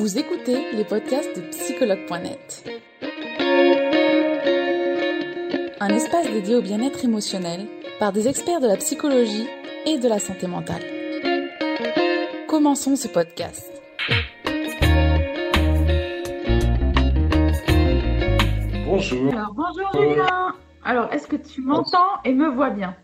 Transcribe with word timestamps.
Vous 0.00 0.18
écoutez 0.18 0.72
les 0.72 0.84
podcasts 0.84 1.36
de 1.36 1.42
psychologue.net. 1.50 2.64
Un 5.78 5.88
espace 5.90 6.26
dédié 6.30 6.56
au 6.56 6.62
bien-être 6.62 7.04
émotionnel 7.04 7.66
par 7.98 8.10
des 8.10 8.26
experts 8.26 8.60
de 8.60 8.66
la 8.66 8.78
psychologie 8.78 9.46
et 9.84 9.98
de 9.98 10.08
la 10.08 10.18
santé 10.18 10.46
mentale. 10.46 10.82
Commençons 12.48 12.96
ce 12.96 13.08
podcast. 13.08 13.70
Bonjour. 18.86 19.34
Alors, 19.34 19.52
bonjour 19.54 19.90
Julien. 19.92 20.54
Alors, 20.82 21.12
est-ce 21.12 21.26
que 21.26 21.36
tu 21.36 21.60
m'entends 21.60 22.22
et 22.24 22.32
me 22.32 22.48
vois 22.48 22.70
bien? 22.70 22.96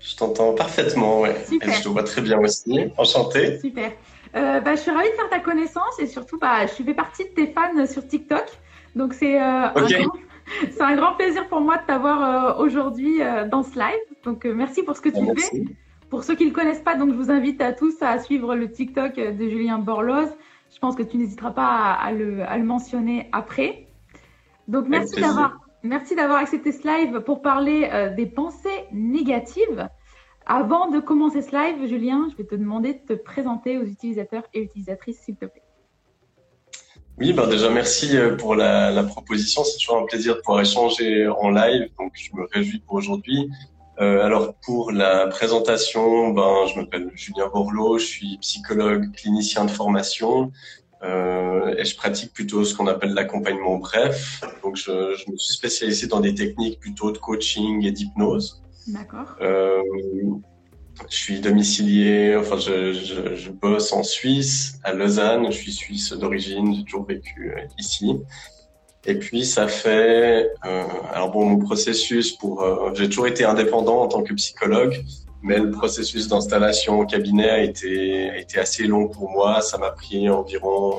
Je 0.00 0.16
t'entends 0.16 0.54
parfaitement, 0.54 1.20
ouais. 1.20 1.44
Super. 1.46 1.68
Et 1.68 1.72
je 1.74 1.82
te 1.82 1.88
vois 1.88 2.04
très 2.04 2.22
bien 2.22 2.38
aussi. 2.38 2.90
Enchanté. 2.96 3.60
Super. 3.60 3.92
Euh, 4.36 4.60
bah, 4.60 4.74
je 4.74 4.80
suis 4.80 4.90
ravie 4.90 5.08
de 5.10 5.14
faire 5.14 5.28
ta 5.30 5.38
connaissance 5.40 5.98
et 6.00 6.06
surtout, 6.06 6.38
bah, 6.38 6.66
je 6.66 6.82
fais 6.82 6.94
partie 6.94 7.24
de 7.24 7.28
tes 7.30 7.46
fans 7.46 7.86
sur 7.86 8.06
TikTok. 8.06 8.44
Donc, 8.96 9.12
c'est 9.14 9.40
euh, 9.40 9.68
Ok. 9.76 9.76
un, 9.92 10.02
grand- 10.02 10.12
c'est 10.72 10.82
un 10.82 10.96
grand 10.96 11.12
plaisir 11.14 11.48
pour 11.48 11.60
moi 11.60 11.76
de 11.78 11.86
t'avoir 11.86 12.56
euh, 12.58 12.62
aujourd'hui 12.64 13.22
euh, 13.22 13.46
dans 13.48 13.62
ce 13.62 13.78
live. 13.78 14.00
Donc, 14.24 14.44
euh, 14.44 14.52
merci 14.54 14.82
pour 14.82 14.96
ce 14.96 15.00
que 15.02 15.08
tu 15.08 15.16
fais. 15.20 15.32
Merci. 15.34 15.64
Pour 16.10 16.24
ceux 16.24 16.34
qui 16.34 16.44
ne 16.44 16.50
le 16.50 16.54
connaissent 16.54 16.82
pas, 16.82 16.94
donc 16.96 17.10
je 17.10 17.16
vous 17.16 17.30
invite 17.30 17.60
à 17.60 17.72
tous 17.72 17.94
à 18.02 18.18
suivre 18.18 18.54
le 18.54 18.70
TikTok 18.70 19.14
de 19.16 19.48
Julien 19.48 19.78
Borloz. 19.78 20.28
Je 20.72 20.78
pense 20.78 20.94
que 20.96 21.02
tu 21.02 21.16
n'hésiteras 21.16 21.50
pas 21.52 21.66
à, 21.66 22.06
à 22.06 22.12
le, 22.12 22.42
à 22.42 22.56
le 22.58 22.64
mentionner 22.64 23.28
après. 23.32 23.86
Donc 24.68 24.86
merci 24.88 25.20
d'avoir 25.20 25.58
merci 25.82 26.14
d'avoir 26.14 26.38
accepté 26.38 26.72
ce 26.72 26.86
live 26.86 27.20
pour 27.20 27.42
parler 27.42 27.88
des 28.16 28.26
pensées 28.26 28.84
négatives. 28.92 29.88
Avant 30.46 30.90
de 30.90 31.00
commencer 31.00 31.40
ce 31.40 31.52
live, 31.52 31.88
Julien, 31.88 32.28
je 32.30 32.36
vais 32.36 32.44
te 32.44 32.54
demander 32.54 32.92
de 32.92 33.14
te 33.14 33.20
présenter 33.20 33.78
aux 33.78 33.84
utilisateurs 33.84 34.42
et 34.52 34.60
utilisatrices, 34.60 35.20
s'il 35.24 35.36
te 35.36 35.46
plaît. 35.46 35.62
Oui, 37.16 37.32
ben 37.32 37.46
déjà 37.46 37.70
merci 37.70 38.16
euh, 38.16 38.36
pour 38.36 38.54
la, 38.54 39.02
proposition. 39.04 39.64
C'est 39.64 39.78
toujours 39.78 40.02
un 40.02 40.06
plaisir 40.06 40.34
de 40.34 40.40
pouvoir 40.40 40.60
échanger 40.60 41.28
en 41.28 41.48
live. 41.48 41.88
Donc 41.98 42.12
je 42.14 42.30
me 42.34 42.46
réjouis 42.52 42.80
pour 42.80 42.96
aujourd'hui. 42.96 43.48
Euh, 44.00 44.24
alors 44.24 44.54
pour 44.66 44.90
la 44.90 45.28
présentation, 45.28 46.30
ben 46.30 46.66
je 46.66 46.78
m'appelle 46.78 47.10
Julien 47.14 47.46
Borloo, 47.46 47.98
je 47.98 48.04
suis 48.06 48.38
psychologue 48.38 49.12
clinicien 49.12 49.64
de 49.64 49.70
formation 49.70 50.50
euh, 51.04 51.76
et 51.78 51.84
je 51.84 51.96
pratique 51.96 52.32
plutôt 52.32 52.64
ce 52.64 52.74
qu'on 52.74 52.88
appelle 52.88 53.14
l'accompagnement 53.14 53.76
bref. 53.76 54.42
Donc 54.64 54.74
je, 54.74 55.14
je 55.14 55.30
me 55.30 55.36
suis 55.36 55.54
spécialisé 55.54 56.08
dans 56.08 56.20
des 56.20 56.34
techniques 56.34 56.80
plutôt 56.80 57.12
de 57.12 57.18
coaching 57.18 57.84
et 57.86 57.92
d'hypnose. 57.92 58.63
D'accord 58.86 59.36
Euh, 59.40 59.82
je 61.10 61.16
suis 61.16 61.40
domicilié, 61.40 62.36
enfin 62.36 62.56
je, 62.56 62.92
je, 62.92 63.50
bosse 63.50 63.92
en 63.92 64.02
Suisse, 64.02 64.78
à 64.84 64.92
Lausanne. 64.92 65.46
Je 65.46 65.56
suis 65.56 65.72
suisse 65.72 66.12
d'origine, 66.12 66.74
j'ai 66.74 66.84
toujours 66.84 67.06
vécu 67.06 67.52
euh, 67.52 67.60
ici. 67.78 68.20
Et 69.06 69.18
puis 69.18 69.44
ça 69.44 69.68
fait, 69.68 70.50
euh, 70.64 70.84
alors 71.12 71.30
bon, 71.30 71.44
mon 71.44 71.58
processus 71.58 72.32
pour, 72.32 72.64
j'ai 72.94 73.08
toujours 73.08 73.26
été 73.26 73.44
indépendant 73.44 74.00
en 74.00 74.08
tant 74.08 74.22
que 74.22 74.32
psychologue, 74.32 75.04
mais 75.44 75.58
le 75.58 75.70
processus 75.70 76.26
d'installation 76.26 77.00
au 77.00 77.04
cabinet 77.06 77.50
a 77.50 77.62
été, 77.62 78.38
été 78.38 78.58
assez 78.58 78.86
long 78.86 79.08
pour 79.08 79.30
moi. 79.30 79.60
Ça 79.60 79.76
m'a 79.76 79.90
pris 79.90 80.28
environ, 80.30 80.96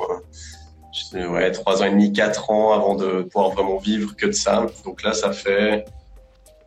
euh, 1.16 1.27
ouais, 1.27 1.52
trois 1.52 1.81
ans 1.81 1.86
et 1.86 1.89
demi, 1.89 2.14
quatre 2.14 2.52
ans 2.52 2.72
avant 2.72 2.94
de 2.94 3.23
pouvoir 3.23 3.49
vraiment 3.49 3.77
vivre 3.77 4.16
que 4.16 4.27
de 4.27 4.31
ça. 4.31 4.67
Donc 4.86 5.02
là, 5.02 5.14
ça 5.14 5.33
fait 5.33 5.86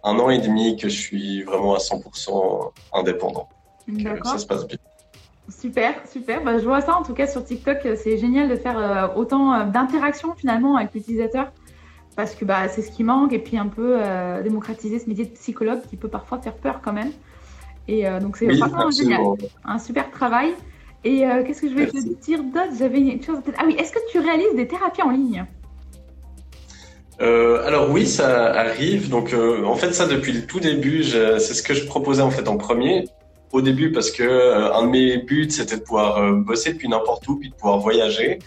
un 0.05 0.19
an 0.19 0.31
et 0.31 0.39
demi 0.39 0.77
que 0.77 0.89
je 0.89 0.97
suis 0.99 1.43
vraiment 1.43 1.75
à 1.75 1.79
100% 1.79 2.73
indépendant. 2.95 3.49
Donc, 3.89 4.07
euh, 4.07 4.17
ça 4.25 4.39
se 4.39 4.47
passe 4.47 4.67
bien. 4.67 4.79
Super, 5.49 5.95
super. 6.07 6.43
Bah, 6.45 6.59
je 6.59 6.65
vois 6.65 6.81
ça 6.83 6.97
en 6.97 7.03
tout 7.03 7.15
cas 7.15 7.27
sur 7.27 7.43
TikTok. 7.45 7.79
euh, 7.87 7.97
C'est 7.97 8.19
génial 8.19 8.49
de 8.49 8.57
faire 8.57 8.79
euh, 8.79 9.09
autant 9.17 9.55
euh, 9.55 9.65
d'interactions 9.65 10.35
finalement 10.35 10.77
avec 10.77 10.93
l'utilisateur 10.95 11.53
parce 12.17 12.35
que 12.35 12.45
bah, 12.45 12.69
c'est 12.69 12.83
ce 12.83 12.91
qui 12.91 13.05
manque 13.05 13.33
et 13.33 13.39
puis 13.39 13.57
un 13.57 13.69
peu 13.69 13.97
euh, 14.03 14.43
démocratiser 14.43 14.99
ce 14.99 15.09
métier 15.09 15.25
de 15.25 15.31
psychologue 15.31 15.81
qui 15.89 15.97
peut 15.97 16.09
parfois 16.09 16.39
faire 16.39 16.55
peur 16.55 16.81
quand 16.83 16.93
même. 16.93 17.13
Et 17.87 18.07
euh, 18.07 18.21
donc 18.21 18.37
c'est 18.37 18.47
Oui, 18.47 18.59
vraiment 18.59 18.91
génial. 18.91 19.21
Un 19.65 19.79
super 19.79 20.11
travail. 20.11 20.55
Et 21.05 21.27
euh, 21.27 21.45
qu'est-ce 21.45 21.63
que 21.63 21.69
je 21.69 21.75
vais 21.75 21.89
Merci. 21.93 22.15
te 22.17 22.21
dire 22.25 22.43
d'autre? 22.43 22.73
J'avais 22.79 23.01
une 23.01 23.23
chose 23.23 23.39
en 23.39 23.41
tête. 23.41 23.55
Ah 23.59 23.63
oui, 23.67 23.75
est-ce 23.79 23.93
que 23.93 24.01
tu 24.11 24.19
réalises 24.19 24.55
des 24.55 24.67
thérapies 24.67 25.03
en 25.03 25.11
ligne? 25.11 25.47
Euh, 27.21 27.67
alors 27.67 27.91
oui, 27.91 28.07
ça 28.07 28.53
arrive. 28.53 29.09
Donc 29.09 29.33
euh, 29.33 29.65
en 29.65 29.75
fait, 29.75 29.93
ça 29.93 30.07
depuis 30.07 30.33
le 30.33 30.43
tout 30.47 30.61
début, 30.61 31.03
je- 31.03 31.39
c'est 31.39 31.55
ce 31.55 31.63
que 31.63 31.75
je 31.75 31.85
proposais 31.87 32.23
en 32.23 32.31
fait 32.31 32.47
en 32.49 32.57
premier. 32.57 33.09
Au 33.51 33.63
début, 33.63 33.91
parce 33.93 34.11
que 34.11 34.23
euh, 34.23 34.73
un 34.75 34.85
de 34.85 34.91
mes 34.91 35.17
buts, 35.19 35.49
c'était 35.51 35.77
de 35.79 35.83
pouvoir 35.83 36.19
euh, 36.19 36.33
bosser 36.35 36.75
depuis 36.75 36.89
n'importe 36.89 37.27
où, 37.29 37.37
puis 37.39 37.49
de 37.49 37.55
pouvoir 37.55 37.79
voyager. 37.79 38.39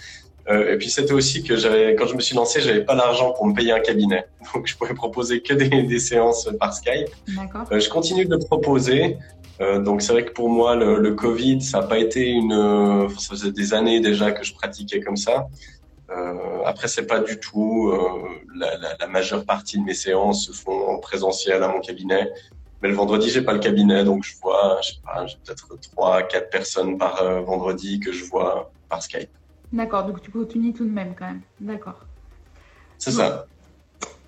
Euh, 0.49 0.73
et 0.73 0.77
puis 0.77 0.89
c'était 0.89 1.13
aussi 1.13 1.43
que 1.43 1.55
j'avais, 1.55 1.95
quand 1.95 2.07
je 2.07 2.15
me 2.15 2.19
suis 2.21 2.35
lancé, 2.35 2.61
j'avais 2.61 2.83
pas 2.83 2.95
l'argent 2.95 3.31
pour 3.33 3.45
me 3.47 3.53
payer 3.53 3.71
un 3.71 3.79
cabinet, 3.79 4.25
donc 4.53 4.67
je 4.67 4.75
pouvais 4.77 4.93
proposer 4.93 5.41
que 5.41 5.53
des, 5.53 5.69
des 5.83 5.99
séances 5.99 6.49
par 6.59 6.73
Skype. 6.73 7.09
D'accord. 7.35 7.63
Euh, 7.71 7.79
je 7.79 7.89
continue 7.89 8.25
de 8.25 8.31
le 8.35 8.39
proposer. 8.39 9.17
Euh, 9.59 9.79
donc 9.79 10.01
c'est 10.01 10.13
vrai 10.13 10.25
que 10.25 10.31
pour 10.31 10.49
moi, 10.49 10.75
le, 10.75 10.99
le 10.99 11.11
Covid, 11.13 11.61
ça 11.61 11.81
n'a 11.81 11.87
pas 11.87 11.99
été 11.99 12.27
une. 12.29 13.07
ça 13.17 13.29
faisait 13.35 13.51
des 13.51 13.73
années 13.73 13.99
déjà 13.99 14.31
que 14.31 14.43
je 14.43 14.53
pratiquais 14.53 14.99
comme 15.01 15.17
ça. 15.17 15.47
Euh, 16.11 16.63
après, 16.65 16.87
c'est 16.87 17.07
pas 17.07 17.19
du 17.19 17.39
tout. 17.39 17.89
euh, 17.89 18.29
la, 18.55 18.77
la, 18.77 18.97
la 18.99 19.07
majeure 19.07 19.45
partie 19.45 19.79
de 19.79 19.83
mes 19.83 19.93
séances 19.93 20.47
se 20.47 20.51
font 20.51 20.87
en 20.89 20.99
présentiel 20.99 21.63
à 21.63 21.67
mon 21.69 21.79
cabinet. 21.79 22.29
Mais 22.81 22.89
le 22.89 22.95
vendredi, 22.95 23.29
j'ai 23.29 23.43
pas 23.43 23.53
le 23.53 23.59
cabinet, 23.59 24.03
donc 24.03 24.23
je 24.23 24.33
vois, 24.41 24.79
je 24.81 24.89
sais 24.89 25.01
pas, 25.05 25.25
j'ai 25.27 25.37
peut-être 25.45 25.67
trois, 25.81 26.23
quatre 26.23 26.49
personnes 26.49 26.97
par 26.97 27.21
euh, 27.21 27.41
vendredi 27.41 27.99
que 27.99 28.11
je 28.11 28.25
vois 28.25 28.71
par 28.89 29.03
Skype. 29.03 29.29
D'accord, 29.71 30.03
donc 30.05 30.21
tu 30.21 30.31
continues 30.31 30.73
tout 30.73 30.85
de 30.85 30.89
même 30.89 31.13
quand 31.17 31.27
même. 31.27 31.41
D'accord. 31.59 31.99
C'est 32.97 33.11
ça. 33.11 33.45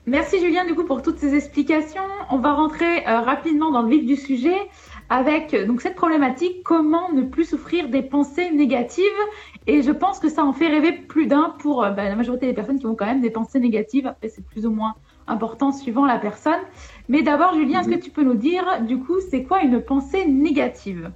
Merci 0.06 0.40
Julien 0.40 0.66
du 0.66 0.76
coup 0.76 0.84
pour 0.84 1.02
toutes 1.02 1.18
ces 1.18 1.34
explications. 1.34 2.02
On 2.30 2.38
va 2.38 2.54
rentrer 2.54 3.08
euh, 3.08 3.22
rapidement 3.22 3.72
dans 3.72 3.82
le 3.82 3.90
vif 3.90 4.06
du 4.06 4.18
sujet 4.18 4.58
avec 5.14 5.54
euh, 5.54 5.68
donc 5.68 5.82
cette 5.82 5.94
problématique 5.94 6.64
comment 6.64 7.12
ne 7.14 7.22
plus 7.22 7.46
souffrir 7.46 7.88
des 7.88 8.02
pensées 8.02 8.50
négatives? 8.50 9.04
Et 9.68 9.84
je 9.84 9.92
pense 9.92 10.18
que 10.18 10.28
ça 10.28 10.44
en 10.44 10.54
fait 10.54 10.68
rêver 10.68 10.92
plus 10.92 11.28
d'un 11.28 11.54
pour 11.60 11.84
euh, 11.84 11.92
bah, 11.92 12.06
la 12.06 12.16
majorité 12.16 12.48
des 12.48 12.54
personnes 12.54 12.80
qui 12.80 12.88
ont 12.88 12.96
quand 12.96 13.06
même 13.06 13.22
des 13.22 13.30
pensées 13.30 13.60
négatives. 13.60 14.08
Après 14.08 14.28
c'est 14.28 14.44
plus 14.44 14.66
ou 14.66 14.72
moins 14.72 14.96
important 15.28 15.72
suivant 15.72 16.08
la 16.08 16.18
personne. 16.18 16.60
Mais 17.10 17.22
d'abord 17.22 17.54
Julien, 17.54 17.82
est-ce 17.82 17.90
que 17.90 18.04
tu 18.04 18.10
peux 18.10 18.24
nous 18.24 18.34
dire 18.34 18.66
du 18.82 18.98
coup 18.98 19.20
c'est 19.30 19.44
quoi 19.44 19.62
une 19.62 19.80
pensée 19.82 20.26
négative? 20.26 21.12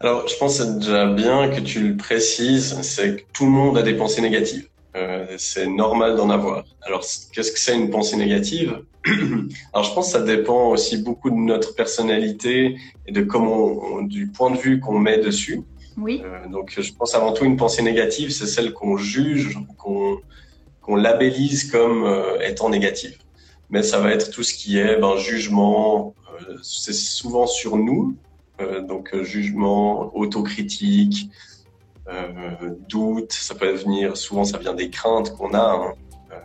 Alors, 0.00 0.26
je 0.26 0.34
pense 0.36 0.58
que 0.58 0.64
c'est 0.64 0.78
déjà 0.78 1.06
bien 1.06 1.48
que 1.48 1.60
tu 1.60 1.80
le 1.80 1.96
précises, 1.96 2.80
c'est 2.80 3.16
que 3.16 3.22
tout 3.32 3.44
le 3.44 3.52
monde 3.52 3.78
a 3.78 3.82
des 3.82 3.94
pensées 3.94 4.20
négatives. 4.20 4.68
Euh, 4.94 5.36
c'est 5.38 5.66
normal 5.66 6.16
d'en 6.16 6.28
avoir. 6.28 6.64
Alors, 6.82 7.02
qu'est-ce 7.32 7.50
que 7.52 7.58
c'est 7.58 7.74
une 7.74 7.88
pensée 7.90 8.16
négative 8.16 8.78
Alors, 9.72 9.84
je 9.88 9.94
pense 9.94 10.12
que 10.12 10.18
ça 10.18 10.22
dépend 10.22 10.68
aussi 10.68 10.98
beaucoup 10.98 11.30
de 11.30 11.36
notre 11.36 11.74
personnalité 11.74 12.76
et 13.06 13.12
de 13.12 13.22
comment, 13.22 13.64
on- 13.64 14.02
du 14.02 14.30
point 14.30 14.50
de 14.50 14.58
vue 14.58 14.80
qu'on 14.80 14.98
met 14.98 15.18
dessus. 15.18 15.62
Oui. 15.96 16.22
Euh, 16.24 16.46
donc, 16.48 16.74
je 16.78 16.92
pense 16.98 17.14
avant 17.14 17.32
tout 17.32 17.44
une 17.44 17.56
pensée 17.56 17.82
négative, 17.82 18.30
c'est 18.30 18.46
celle 18.46 18.72
qu'on 18.72 18.96
juge, 18.96 19.58
qu'on 19.78 20.18
qu'on 20.80 20.96
labellise 20.96 21.70
comme 21.70 22.04
euh, 22.04 22.40
étant 22.40 22.68
négative. 22.68 23.16
Mais 23.70 23.82
ça 23.84 24.00
va 24.00 24.10
être 24.12 24.30
tout 24.30 24.42
ce 24.42 24.52
qui 24.52 24.78
est 24.78 24.98
ben, 24.98 25.16
jugement. 25.16 26.14
euh, 26.50 26.56
c'est 26.62 26.92
souvent 26.92 27.46
sur 27.46 27.76
nous, 27.76 28.16
euh, 28.60 28.80
donc 28.80 29.14
jugement, 29.22 30.10
autocritique, 30.16 31.30
euh, 32.08 32.74
doute. 32.88 33.32
Ça 33.32 33.54
peut 33.54 33.72
venir. 33.72 34.16
Souvent, 34.16 34.44
ça 34.44 34.58
vient 34.58 34.74
des 34.74 34.90
craintes 34.90 35.34
qu'on 35.36 35.54
a. 35.54 35.58
hein. 35.58 35.92
Euh, 36.32 36.36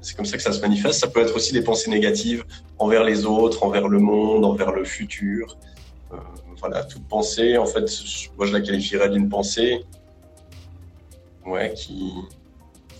c'est 0.00 0.16
comme 0.16 0.26
ça 0.26 0.36
que 0.36 0.42
ça 0.42 0.52
se 0.52 0.60
manifeste. 0.60 1.00
Ça 1.00 1.08
peut 1.08 1.20
être 1.20 1.34
aussi 1.34 1.52
des 1.52 1.62
pensées 1.62 1.90
négatives 1.90 2.44
envers 2.78 3.04
les 3.04 3.24
autres, 3.26 3.62
envers 3.64 3.88
le 3.88 3.98
monde, 3.98 4.44
envers 4.44 4.72
le 4.72 4.84
futur. 4.84 5.56
Euh, 6.12 6.16
voilà, 6.60 6.84
toute 6.84 7.06
pensée, 7.06 7.58
en 7.58 7.66
fait, 7.66 7.84
moi 8.36 8.46
je 8.46 8.52
la 8.52 8.60
qualifierais 8.60 9.10
d'une 9.10 9.28
pensée, 9.28 9.84
ouais, 11.46 11.74
qui, 11.74 12.12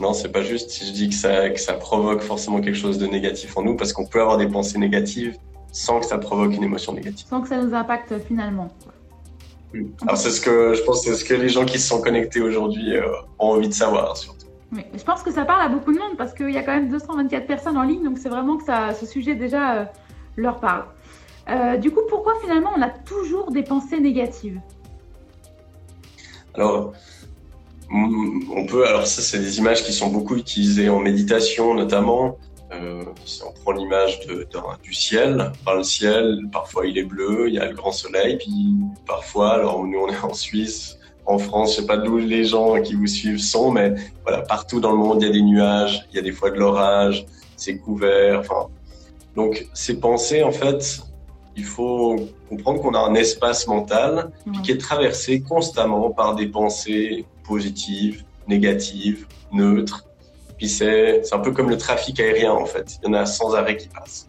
non, 0.01 0.13
c'est 0.13 0.29
pas 0.29 0.43
juste 0.43 0.71
si 0.71 0.87
je 0.87 0.93
dis 0.93 1.09
que 1.09 1.15
ça, 1.15 1.51
que 1.51 1.61
ça 1.61 1.75
provoque 1.75 2.21
forcément 2.21 2.61
quelque 2.61 2.77
chose 2.77 2.99
de 2.99 3.07
négatif 3.07 3.57
en 3.57 3.63
nous, 3.63 3.77
parce 3.77 3.93
qu'on 3.93 4.07
peut 4.07 4.21
avoir 4.21 4.37
des 4.37 4.49
pensées 4.49 4.79
négatives 4.79 5.37
sans 5.73 6.01
que 6.01 6.07
ça 6.07 6.19
provoque 6.19 6.55
une 6.55 6.65
émotion 6.65 6.93
négative. 6.93 7.27
Sans 7.29 7.41
que 7.41 7.49
ça 7.49 7.61
nous 7.61 7.75
impacte 7.75 8.19
finalement. 8.27 8.69
Alors 10.03 10.17
c'est 10.17 10.31
ce 10.31 10.41
que 10.41 10.75
je 10.75 10.83
pense, 10.83 11.05
c'est 11.05 11.15
ce 11.15 11.25
que 11.25 11.35
les 11.35 11.49
gens 11.49 11.65
qui 11.65 11.79
se 11.79 11.89
sont 11.89 12.01
connectés 12.01 12.41
aujourd'hui 12.41 12.97
euh, 12.97 13.07
ont 13.39 13.49
envie 13.49 13.69
de 13.69 13.75
savoir 13.75 14.17
surtout. 14.17 14.47
Oui, 14.73 14.83
je 14.93 15.03
pense 15.03 15.23
que 15.23 15.31
ça 15.31 15.45
parle 15.45 15.63
à 15.63 15.69
beaucoup 15.69 15.93
de 15.93 15.99
monde 15.99 16.17
parce 16.17 16.35
qu'il 16.35 16.51
y 16.51 16.57
a 16.57 16.63
quand 16.63 16.75
même 16.75 16.89
224 16.89 17.47
personnes 17.47 17.77
en 17.77 17.83
ligne, 17.83 18.03
donc 18.03 18.19
c'est 18.19 18.29
vraiment 18.29 18.57
que 18.57 18.65
ça, 18.65 18.93
ce 18.95 19.07
sujet 19.07 19.35
déjà 19.35 19.75
euh, 19.75 19.85
leur 20.37 20.59
parle. 20.59 20.85
Euh, 21.49 21.77
du 21.77 21.91
coup, 21.91 22.01
pourquoi 22.09 22.35
finalement 22.41 22.71
on 22.77 22.83
a 22.83 22.89
toujours 22.89 23.51
des 23.51 23.63
pensées 23.63 24.01
négatives? 24.01 24.61
Alors, 26.55 26.93
mm, 27.91 28.51
on 28.51 28.67
peut, 28.67 28.87
alors 28.87 29.07
ça, 29.07 29.23
c'est 29.23 29.39
des 29.39 29.59
images 29.59 29.85
qui 29.85 29.93
sont 29.93 30.09
beaucoup 30.09 30.37
utilisées 30.37 30.89
en 30.89 31.01
méditation, 31.01 31.75
notamment. 31.75 32.39
Euh, 32.73 33.05
si 33.25 33.43
on 33.43 33.53
prend 33.53 33.73
l'image 33.73 34.21
du 34.83 34.95
ciel, 34.95 35.53
par 35.65 35.77
le 35.77 35.83
ciel, 35.83 36.41
parfois 36.51 36.87
il 36.87 36.99
est 36.99 37.05
bleu, 37.05 37.49
il 37.49 37.55
y 37.55 37.59
a 37.59 37.67
le 37.67 37.75
grand 37.75 37.93
soleil, 37.93 38.39
puis 38.39 38.75
parfois, 39.07 39.53
alors 39.53 39.85
nous 39.85 39.99
on 39.99 40.09
est 40.09 40.19
en 40.19 40.35
Suisse, 40.35 40.99
en 41.27 41.39
France, 41.39 41.73
je 41.73 41.81
sais 41.81 41.87
pas 41.87 41.97
d'où 41.97 42.19
les 42.19 42.45
gens 42.45 42.81
qui 42.83 42.95
vous 42.95 43.07
suivent 43.07 43.39
sont, 43.39 43.71
mais 43.71 43.95
voilà, 44.23 44.43
partout 44.43 44.81
dans 44.81 44.93
le 44.93 44.99
monde, 44.99 45.23
il 45.23 45.27
y 45.27 45.31
a 45.31 45.33
des 45.33 45.43
nuages, 45.43 46.07
il 46.11 46.17
y 46.17 46.19
a 46.19 46.23
des 46.23 46.33
fois 46.33 46.51
de 46.51 46.59
l'orage, 46.59 47.27
c'est 47.57 47.79
couvert. 47.79 48.41
Enfin, 48.41 48.69
donc 49.35 49.67
ces 49.73 49.99
pensées, 50.01 50.43
en 50.43 50.53
fait, 50.53 51.01
il 51.57 51.65
faut 51.65 52.17
comprendre 52.49 52.83
qu'on 52.83 52.95
a 52.95 52.99
un 52.99 53.15
espace 53.15 53.67
mental 53.67 54.31
qui 54.63 54.73
est 54.73 54.79
traversé 54.79 55.41
constamment 55.41 56.11
par 56.11 56.35
des 56.35 56.47
pensées 56.47 57.25
positives, 57.45 58.25
négatives, 58.49 59.27
neutres. 59.53 60.05
C'est 60.69 61.33
un 61.33 61.39
peu 61.39 61.53
comme 61.53 61.71
le 61.71 61.79
trafic 61.79 62.21
aérien 62.21 62.53
en 62.53 62.67
fait. 62.67 62.99
Il 63.03 63.09
y 63.09 63.11
en 63.11 63.15
a 63.15 63.27
sans 63.27 63.55
arrêt 63.55 63.77
qui 63.77 63.89
passe. 63.89 64.29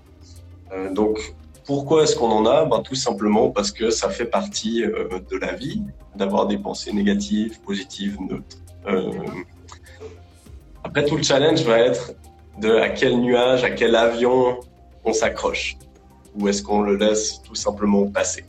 Euh, 0.72 0.92
donc 0.94 1.20
pourquoi 1.66 2.04
est-ce 2.04 2.16
qu'on 2.16 2.32
en 2.32 2.46
a? 2.46 2.66
Ben, 2.66 2.82
Tout 2.82 2.96
simplement 2.96 3.50
parce 3.50 3.72
que 3.72 3.90
ça 3.90 4.10
fait 4.10 4.26
partie 4.26 4.84
euh, 4.84 5.20
de 5.32 5.38
la 5.38 5.54
vie 5.54 5.82
d'avoir 6.16 6.48
des 6.48 6.58
pensées 6.58 6.94
négatives, 6.94 7.60
positives, 7.62 8.18
neutres. 8.22 8.58
Euh, 8.88 9.12
après, 10.84 11.06
tout 11.06 11.18
le 11.18 11.24
challenge 11.24 11.62
va 11.64 11.80
être 11.80 12.14
de 12.60 12.76
à 12.76 12.90
quel 12.90 13.20
nuage, 13.20 13.64
à 13.64 13.72
quel 13.72 13.96
avion 13.96 14.60
on 15.04 15.14
s'accroche 15.14 15.78
ou 16.36 16.48
est-ce 16.48 16.62
qu'on 16.62 16.82
le 16.82 16.96
laisse 16.96 17.42
tout 17.42 17.56
simplement 17.56 18.08
passer 18.08 18.46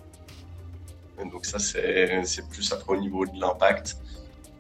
Donc 1.32 1.46
ça, 1.46 1.58
c'est 1.58 2.48
plus 2.50 2.72
après 2.72 2.96
au 2.96 3.00
niveau 3.00 3.24
de 3.24 3.38
l'impact. 3.40 3.96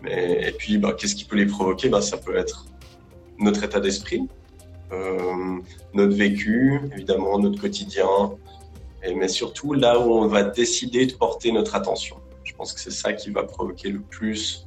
Et 0.06 0.52
puis, 0.52 0.78
bah, 0.78 0.94
qu'est-ce 0.96 1.14
qui 1.14 1.24
peut 1.24 1.36
les 1.36 1.46
provoquer? 1.46 1.88
Bah, 1.88 2.00
Ça 2.00 2.16
peut 2.16 2.36
être 2.36 2.66
notre 3.38 3.64
état 3.64 3.80
d'esprit, 3.80 4.26
euh, 4.92 5.58
notre 5.94 6.14
vécu, 6.14 6.80
évidemment, 6.92 7.38
notre 7.38 7.60
quotidien, 7.60 8.06
et, 9.02 9.14
mais 9.14 9.28
surtout 9.28 9.72
là 9.72 9.98
où 9.98 10.12
on 10.12 10.26
va 10.26 10.42
décider 10.42 11.06
de 11.06 11.12
porter 11.12 11.52
notre 11.52 11.74
attention. 11.74 12.16
Je 12.44 12.54
pense 12.54 12.72
que 12.72 12.80
c'est 12.80 12.92
ça 12.92 13.12
qui 13.12 13.30
va 13.30 13.42
provoquer 13.42 13.90
le 13.90 14.00
plus, 14.00 14.66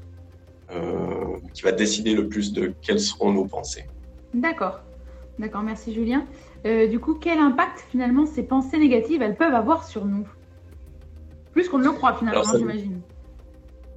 euh, 0.72 1.38
qui 1.54 1.62
va 1.62 1.72
décider 1.72 2.14
le 2.14 2.28
plus 2.28 2.52
de 2.54 2.74
quelles 2.82 3.00
seront 3.00 3.32
nos 3.32 3.46
pensées. 3.46 3.86
D'accord. 4.34 4.82
D'accord, 5.40 5.64
merci 5.64 5.94
Julien. 5.94 6.26
Euh, 6.66 6.88
du 6.88 7.00
coup, 7.00 7.16
quel 7.16 7.40
impact 7.40 7.86
finalement 7.90 8.26
ces 8.26 8.44
pensées 8.44 8.78
négatives 8.78 9.22
elles 9.22 9.38
peuvent 9.38 9.54
avoir 9.54 9.88
sur 9.88 10.06
nous? 10.06 10.28
Plus 11.54 11.70
qu'on 11.70 11.80
ne 11.80 11.86
le 11.86 11.92
croit 11.92 12.16
finalement, 12.16 12.44
j'imagine. 12.58 13.02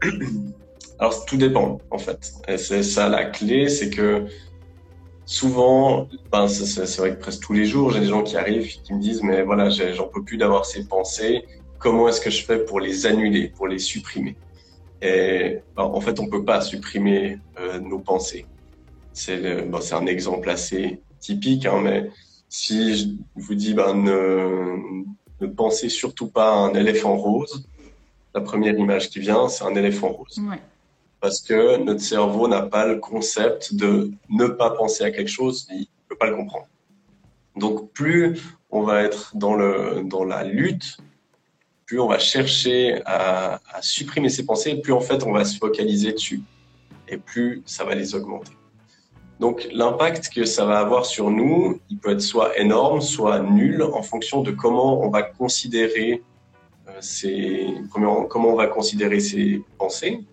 Alors 0.99 1.25
tout 1.25 1.37
dépend 1.37 1.79
en 1.91 1.99
fait. 1.99 2.33
Et 2.47 2.59
c'est 2.59 2.85
ça 2.85 3.09
la 3.09 3.25
clé, 3.25 3.69
c'est 3.69 3.91
que 3.91 4.27
souvent, 5.33 6.09
ben, 6.31 6.47
c'est 6.47 6.97
vrai 6.99 7.15
que 7.15 7.21
presque 7.21 7.43
tous 7.43 7.55
les 7.55 7.65
jours, 7.65 7.91
j'ai 7.91 8.01
des 8.01 8.07
gens 8.07 8.23
qui 8.23 8.37
arrivent 8.37 8.67
qui 8.67 8.93
me 8.93 9.01
disent 9.01 9.23
mais 9.23 9.43
voilà, 9.43 9.71
j'en 9.71 10.07
peux 10.09 10.23
plus 10.23 10.37
d'avoir 10.37 10.67
ces 10.67 10.87
pensées. 10.87 11.45
Comment 11.79 12.09
est-ce 12.09 12.21
que 12.21 12.31
je 12.31 12.45
fais 12.45 12.59
pour 12.59 12.81
les 12.81 13.07
annuler, 13.07 13.49
pour 13.49 13.67
les 13.67 13.79
supprimer? 13.79 14.37
Ben, 15.01 15.63
en 15.77 16.01
fait, 16.01 16.21
on 16.21 16.29
peut 16.29 16.45
pas 16.45 16.61
supprimer 16.61 17.39
euh, 17.59 17.81
nos 17.81 17.99
pensées. 17.99 18.45
C'est 19.15 19.41
ben, 19.67 19.81
un 19.93 20.07
exemple 20.07 20.51
assez 20.51 21.01
typique, 21.19 21.65
hein, 21.65 21.81
mais 21.83 22.11
si 22.49 22.97
je 22.97 23.07
vous 23.37 23.55
dis 23.55 23.73
ben, 23.73 23.95
ne, 23.95 24.77
ne 25.41 25.47
pensez 25.47 25.89
surtout 25.89 26.29
pas 26.29 26.51
à 26.51 26.57
un 26.57 26.75
éléphant 26.75 27.17
rose, 27.17 27.67
la 28.35 28.43
première 28.43 28.79
image 28.79 29.09
qui 29.09 29.19
vient, 29.19 29.49
c'est 29.49 29.65
un 29.65 29.75
éléphant 29.75 30.09
rose. 30.09 30.39
Parce 31.23 31.41
que 31.41 31.77
notre 31.77 32.01
cerveau 32.01 32.49
n'a 32.49 32.63
pas 32.63 32.85
le 32.85 32.99
concept 32.99 33.75
de 33.77 34.11
ne 34.29 34.49
pas 34.49 34.71
penser 34.71 35.05
à 35.05 35.13
quelque 35.13 35.31
chose, 35.31 35.69
il 35.71 35.83
ne 35.83 35.85
peut 36.09 36.17
pas 36.17 36.27
le 36.27 36.35
comprendre. 36.35 36.67
Donc 37.55 37.93
plus 37.93 38.41
on 38.71 38.83
va 38.83 39.05
être 39.05 39.37
dans, 39.37 39.55
le, 39.55 40.03
dans 40.05 40.25
la 40.25 40.43
lutte, 40.43 40.97
plus 41.87 42.01
on 42.01 42.09
va 42.09 42.19
chercher 42.19 43.03
à, 43.07 43.61
supprimer 43.83 44.31
ses 44.31 44.45
pensées, 44.45 44.75
plus 44.81 44.93
en 44.93 45.01
fait 45.01 45.23
on 45.23 45.31
va 45.31 45.45
se 45.45 45.59
focaliser 45.59 46.13
dessus. 46.13 46.43
Et 47.07 47.19
plus 47.19 47.63
ça 47.67 47.85
va 47.85 47.95
les 47.95 48.17
augmenter. 48.17 48.55
Donc 49.39 49.69
l'impact 49.73 50.29
que 50.35 50.45
ça 50.45 50.65
va 50.65 50.81
avoir 50.81 51.07
sur 51.07 51.31
nous, 51.31 51.81
il 51.89 51.99
peut 51.99 52.11
être 52.11 52.21
soit 52.21 52.59
énorme, 52.59 53.01
soit 53.01 53.39
nul 53.39 53.81
en 53.85 54.03
fonction 54.03 54.43
de 54.43 54.51
comment 54.51 55.01
on 55.01 55.09
va 55.09 55.23
considérer 55.23 56.21
euh, 56.89 56.93
ces, 57.01 57.69
comment, 57.93 58.27
on 58.35 58.57
va 58.57 58.67
considérer 58.67 59.21
ces 59.21 59.63
pensées. 59.79 60.25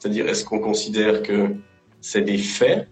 C'est-à-dire, 0.00 0.28
est-ce 0.28 0.44
qu'on 0.44 0.58
considère 0.58 1.22
que 1.22 1.54
c'est 2.00 2.22
des 2.22 2.38
faits 2.38 2.88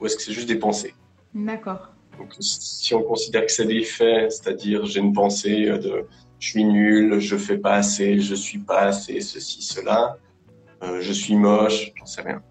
ou 0.00 0.06
est-ce 0.06 0.16
que 0.16 0.22
c'est 0.22 0.32
juste 0.32 0.48
des 0.48 0.58
pensées? 0.58 0.94
D'accord. 1.34 1.92
Donc, 2.18 2.34
si 2.40 2.94
on 2.94 3.02
considère 3.02 3.46
que 3.46 3.52
c'est 3.52 3.66
des 3.66 3.84
faits, 3.84 4.32
c'est-à-dire 4.32 4.84
j'ai 4.86 5.00
une 5.00 5.12
pensée 5.12 5.66
de 5.66 6.06
je 6.38 6.48
suis 6.48 6.64
nul, 6.64 7.18
je 7.18 7.36
fais 7.36 7.58
pas 7.58 7.74
assez, 7.74 8.18
je 8.18 8.34
suis 8.34 8.58
pas 8.58 8.80
assez, 8.80 9.20
ceci, 9.20 9.60
cela, 9.62 10.16
euh, 10.82 11.00
je 11.00 11.12
suis 11.12 11.36
moche, 11.36 11.92
j'en 11.96 12.06
sais 12.06 12.22
rien 12.22 12.42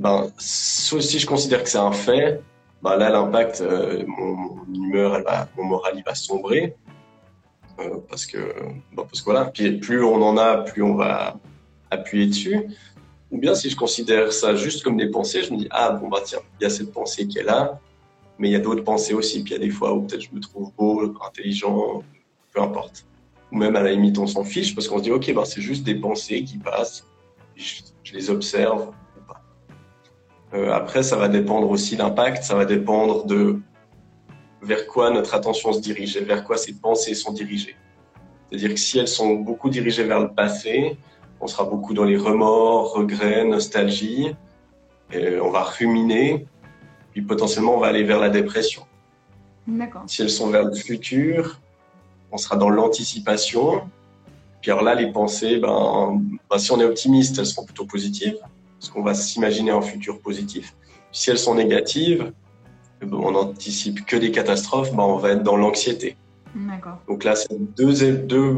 ben, 0.00 0.32
si 0.38 1.18
je 1.18 1.26
considère 1.26 1.62
que 1.62 1.68
c'est 1.68 1.78
un 1.78 1.92
fait, 1.92 2.42
ben 2.82 2.96
là, 2.96 3.10
l'impact, 3.10 3.60
euh, 3.60 4.02
mon, 4.06 4.64
humeur, 4.74 5.16
elle 5.16 5.24
va, 5.24 5.46
mon 5.56 5.64
moral, 5.64 5.92
il 5.96 6.02
va 6.02 6.14
sombrer. 6.14 6.74
Euh, 7.78 7.98
parce 8.08 8.24
que, 8.24 8.38
ben, 8.38 9.04
parce 9.04 9.20
que 9.20 9.24
voilà, 9.26 9.46
puis 9.46 9.78
plus 9.78 10.02
on 10.02 10.22
en 10.22 10.38
a, 10.38 10.58
plus 10.58 10.82
on 10.82 10.94
va 10.94 11.36
appuyer 11.90 12.26
dessus. 12.26 12.60
Ou 13.30 13.38
bien 13.38 13.54
si 13.54 13.70
je 13.70 13.76
considère 13.76 14.32
ça 14.32 14.54
juste 14.54 14.82
comme 14.82 14.96
des 14.96 15.08
pensées, 15.08 15.42
je 15.42 15.52
me 15.52 15.58
dis, 15.58 15.68
ah 15.70 15.90
bon, 15.90 16.08
bah 16.08 16.20
tiens, 16.24 16.40
il 16.60 16.64
y 16.64 16.66
a 16.66 16.70
cette 16.70 16.92
pensée 16.92 17.28
qui 17.28 17.38
est 17.38 17.44
là, 17.44 17.78
mais 18.38 18.48
il 18.48 18.52
y 18.52 18.56
a 18.56 18.60
d'autres 18.60 18.84
pensées 18.84 19.14
aussi. 19.14 19.42
Puis 19.42 19.54
il 19.54 19.58
y 19.58 19.60
a 19.60 19.64
des 19.64 19.70
fois 19.70 19.92
où 19.92 20.02
peut-être 20.02 20.22
je 20.22 20.30
me 20.32 20.40
trouve 20.40 20.72
beau, 20.76 21.14
intelligent, 21.24 22.02
peu 22.52 22.60
importe. 22.60 23.06
Ou 23.52 23.56
même 23.56 23.76
à 23.76 23.82
la 23.82 23.92
limite, 23.92 24.18
on 24.18 24.26
s'en 24.26 24.44
fiche 24.44 24.74
parce 24.74 24.88
qu'on 24.88 24.98
se 24.98 25.02
dit, 25.04 25.12
ok, 25.12 25.32
ben, 25.32 25.44
c'est 25.44 25.60
juste 25.60 25.84
des 25.84 25.94
pensées 25.94 26.42
qui 26.44 26.58
passent, 26.58 27.04
je 27.56 28.14
les 28.14 28.30
observe, 28.30 28.92
euh, 30.52 30.72
après, 30.72 31.02
ça 31.02 31.16
va 31.16 31.28
dépendre 31.28 31.70
aussi 31.70 31.96
l'impact, 31.96 32.42
ça 32.42 32.54
va 32.54 32.64
dépendre 32.64 33.24
de 33.24 33.60
vers 34.62 34.86
quoi 34.86 35.10
notre 35.10 35.34
attention 35.34 35.72
se 35.72 35.80
dirige 35.80 36.16
et 36.16 36.24
vers 36.24 36.44
quoi 36.44 36.56
ses 36.56 36.74
pensées 36.74 37.14
sont 37.14 37.32
dirigées. 37.32 37.76
C'est-à-dire 38.48 38.70
que 38.70 38.80
si 38.80 38.98
elles 38.98 39.08
sont 39.08 39.34
beaucoup 39.34 39.70
dirigées 39.70 40.04
vers 40.04 40.20
le 40.20 40.32
passé, 40.34 40.98
on 41.40 41.46
sera 41.46 41.64
beaucoup 41.64 41.94
dans 41.94 42.04
les 42.04 42.16
remords, 42.16 42.92
regrets, 42.92 43.44
nostalgie, 43.44 44.34
et 45.12 45.40
on 45.40 45.50
va 45.50 45.62
ruminer, 45.62 46.46
puis 47.12 47.22
potentiellement 47.22 47.74
on 47.76 47.80
va 47.80 47.88
aller 47.88 48.04
vers 48.04 48.20
la 48.20 48.28
dépression. 48.28 48.82
Si 50.06 50.22
elles 50.22 50.30
sont 50.30 50.50
vers 50.50 50.64
le 50.64 50.74
futur, 50.74 51.60
on 52.32 52.36
sera 52.36 52.56
dans 52.56 52.70
l'anticipation. 52.70 53.82
Puis 54.60 54.70
alors 54.70 54.84
là, 54.84 54.94
les 54.94 55.10
pensées, 55.10 55.58
ben, 55.58 56.20
ben, 56.48 56.58
si 56.58 56.70
on 56.72 56.80
est 56.80 56.84
optimiste, 56.84 57.38
elles 57.38 57.46
seront 57.46 57.64
plutôt 57.64 57.86
positives 57.86 58.38
parce 58.78 58.90
qu'on 58.92 59.02
va 59.02 59.14
s'imaginer 59.14 59.70
un 59.70 59.82
futur 59.82 60.20
positif. 60.20 60.74
Si 61.12 61.30
elles 61.30 61.38
sont 61.38 61.54
négatives, 61.54 62.32
eh 63.02 63.06
ben, 63.06 63.16
on 63.16 63.32
n'anticipe 63.32 64.04
que 64.04 64.16
des 64.16 64.30
catastrophes, 64.30 64.92
ben 64.92 65.02
on 65.02 65.16
va 65.16 65.30
être 65.30 65.42
dans 65.42 65.56
l'anxiété. 65.56 66.16
Donc 67.08 67.24
là, 67.24 67.36
c'est 67.36 67.58
deux, 67.76 68.16
deux, 68.16 68.56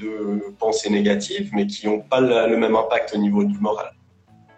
deux, 0.00 0.54
pensées 0.58 0.90
négatives, 0.90 1.50
mais 1.52 1.66
qui 1.66 1.86
n'ont 1.86 2.00
pas 2.00 2.20
le 2.20 2.56
même 2.56 2.74
impact 2.74 3.14
au 3.14 3.18
niveau 3.18 3.44
du 3.44 3.58
moral. 3.58 3.92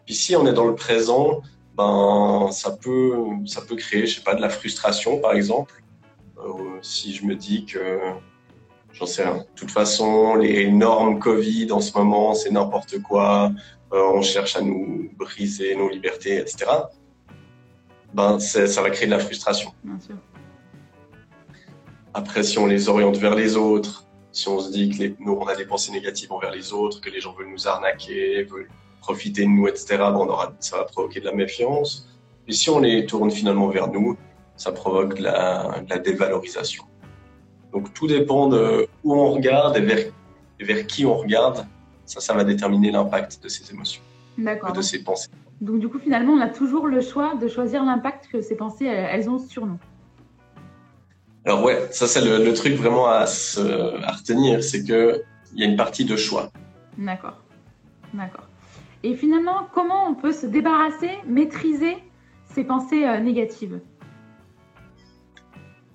Puis 0.07 0.15
si 0.15 0.37
on 0.37 0.47
est 0.47 0.53
dans 0.53 0.67
le 0.67 0.75
présent, 0.75 1.43
ben 1.77 2.49
ça 2.51 2.73
peut, 2.73 3.15
ça 3.47 3.63
peut 3.63 3.77
créer, 3.77 4.07
je 4.07 4.17
sais 4.17 4.23
pas, 4.23 4.35
de 4.35 4.41
la 4.41 4.49
frustration, 4.49 5.19
par 5.19 5.33
exemple. 5.33 5.83
Euh, 6.39 6.79
si 6.83 7.15
je 7.15 7.25
me 7.25 7.35
dis 7.35 7.65
que, 7.65 7.99
j'en 8.93 9.07
sais 9.07 9.25
rien. 9.25 9.39
De 9.39 9.47
toute 9.55 9.71
façon, 9.71 10.35
les 10.35 10.71
normes 10.71 11.19
Covid 11.19 11.71
en 11.73 11.81
ce 11.81 11.97
moment, 11.97 12.35
c'est 12.35 12.51
n'importe 12.51 13.01
quoi. 13.03 13.53
Euh, 13.93 14.13
on 14.15 14.23
cherche 14.23 14.57
à 14.57 14.61
nous 14.61 15.11
briser 15.17 15.77
nos 15.77 15.89
libertés, 15.89 16.39
etc., 16.39 16.67
ben, 18.15 18.39
ça 18.39 18.83
va 18.83 18.91
créer 18.91 19.07
de 19.07 19.13
la 19.13 19.19
frustration. 19.19 19.73
Après, 22.13 22.43
si 22.43 22.59
on 22.59 22.67
les 22.67 22.91
oriente 22.91 23.17
vers 23.17 23.35
les 23.35 23.57
autres, 23.57 24.05
si 24.33 24.49
on 24.49 24.59
se 24.59 24.73
dit 24.73 24.91
que 24.91 25.23
nous, 25.23 25.33
on 25.33 25.47
a 25.47 25.55
des 25.55 25.67
pensées 25.67 25.93
négatives 25.93 26.33
envers 26.33 26.51
les 26.51 26.73
autres, 26.73 27.01
que 27.01 27.11
les 27.11 27.21
gens 27.21 27.35
veulent 27.35 27.51
nous 27.51 27.69
arnaquer, 27.69 28.45
veulent 28.45 28.69
profiter 29.01 29.43
de 29.43 29.49
nous, 29.49 29.69
etc., 29.69 29.97
ben, 29.99 30.15
on 30.15 30.29
aura, 30.29 30.55
ça 30.61 30.79
va 30.79 30.85
provoquer 30.85 31.21
de 31.21 31.27
la 31.27 31.35
méfiance. 31.35 32.09
Et 32.49 32.53
si 32.53 32.71
on 32.71 32.81
les 32.81 33.07
tourne 33.07 33.31
finalement 33.31 33.69
vers 33.69 33.89
nous, 33.89 34.17
ça 34.57 34.73
provoque 34.73 35.17
de 35.19 35.23
la, 35.23 35.81
de 35.85 35.91
la 35.91 35.99
dévalorisation. 35.99 36.85
Donc 37.73 37.93
tout 37.95 38.07
dépend 38.07 38.49
de 38.49 38.87
où 39.05 39.15
on 39.15 39.33
regarde 39.33 39.77
et 39.77 39.81
vers, 39.81 40.13
et 40.61 40.65
vers 40.65 40.87
qui 40.87 41.07
on 41.07 41.17
regarde 41.17 41.67
ça, 42.05 42.21
ça 42.21 42.35
va 42.35 42.45
déterminer 42.45 42.91
l'impact 42.91 43.43
de 43.43 43.49
ces 43.49 43.71
émotions, 43.73 44.03
de 44.37 44.83
ces 44.83 45.03
pensées. 45.03 45.31
Donc 45.61 45.79
du 45.79 45.89
coup, 45.89 45.99
finalement, 45.99 46.33
on 46.33 46.41
a 46.41 46.49
toujours 46.49 46.87
le 46.87 47.01
choix 47.01 47.35
de 47.37 47.49
choisir 47.49 47.85
l'impact 47.85 48.29
que 48.31 48.41
ces 48.41 48.57
pensées, 48.57 48.87
elles 48.87 49.31
ont 49.31 49.39
sur 49.39 49.67
nous. 49.67 49.79
Alors 51.45 51.65
ouais, 51.65 51.89
ça 51.91 52.07
c'est 52.07 52.21
le, 52.21 52.53
truc 52.55 52.75
vraiment 52.75 53.07
à, 53.07 53.25
à 53.25 54.13
retenir, 54.13 54.63
c'est 54.63 54.85
qu'il 54.85 55.23
y 55.55 55.65
a 55.65 55.67
une 55.67 55.77
partie 55.77 56.05
de 56.05 56.17
choix. 56.17 56.53
D'accord, 56.97 57.39
d'accord. 58.15 58.47
Et 59.03 59.17
finalement, 59.17 59.67
comment 59.75 60.09
on 60.09 60.15
peut 60.15 60.33
se 60.33 60.47
débarrasser, 60.47 61.11
maîtriser 61.27 61.97
ces 62.55 62.63
pensées 62.63 63.05
euh, 63.05 63.19
négatives? 63.19 63.81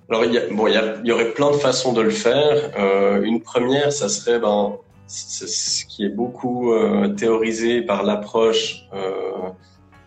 Alors 0.09 0.25
il 0.25 0.33
y, 0.33 0.53
bon, 0.53 0.67
il 0.67 1.01
y, 1.05 1.11
aurait 1.11 1.33
plein 1.33 1.51
de 1.51 1.57
façons 1.57 1.93
de 1.93 2.01
le 2.01 2.09
faire. 2.09 2.71
Euh, 2.77 3.21
une 3.21 3.41
première, 3.41 3.91
ça 3.93 4.09
serait 4.09 4.39
ben, 4.39 4.77
ce 5.07 5.85
qui 5.85 6.03
est 6.03 6.09
beaucoup 6.09 6.73
théorisé 7.15 7.81
par 7.81 8.03
l'approche, 8.03 8.85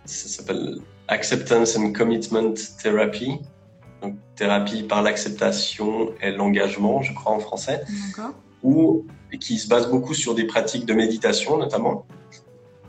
ça 0.04 0.28
s'appelle 0.28 0.76
Acceptance 1.08 1.76
and 1.76 1.92
Commitment 1.92 2.54
Therapy, 2.82 3.40
donc 4.02 4.16
thérapie 4.36 4.82
par 4.82 5.02
l'acceptation 5.02 6.12
et 6.22 6.30
l'engagement, 6.30 7.02
je 7.02 7.14
crois 7.14 7.32
en 7.32 7.40
français, 7.40 7.82
ou 8.62 9.06
qui 9.38 9.58
se 9.58 9.68
base 9.68 9.90
beaucoup 9.90 10.14
sur 10.14 10.34
des 10.34 10.44
pratiques 10.44 10.86
de 10.86 10.94
méditation 10.94 11.58
notamment, 11.58 12.06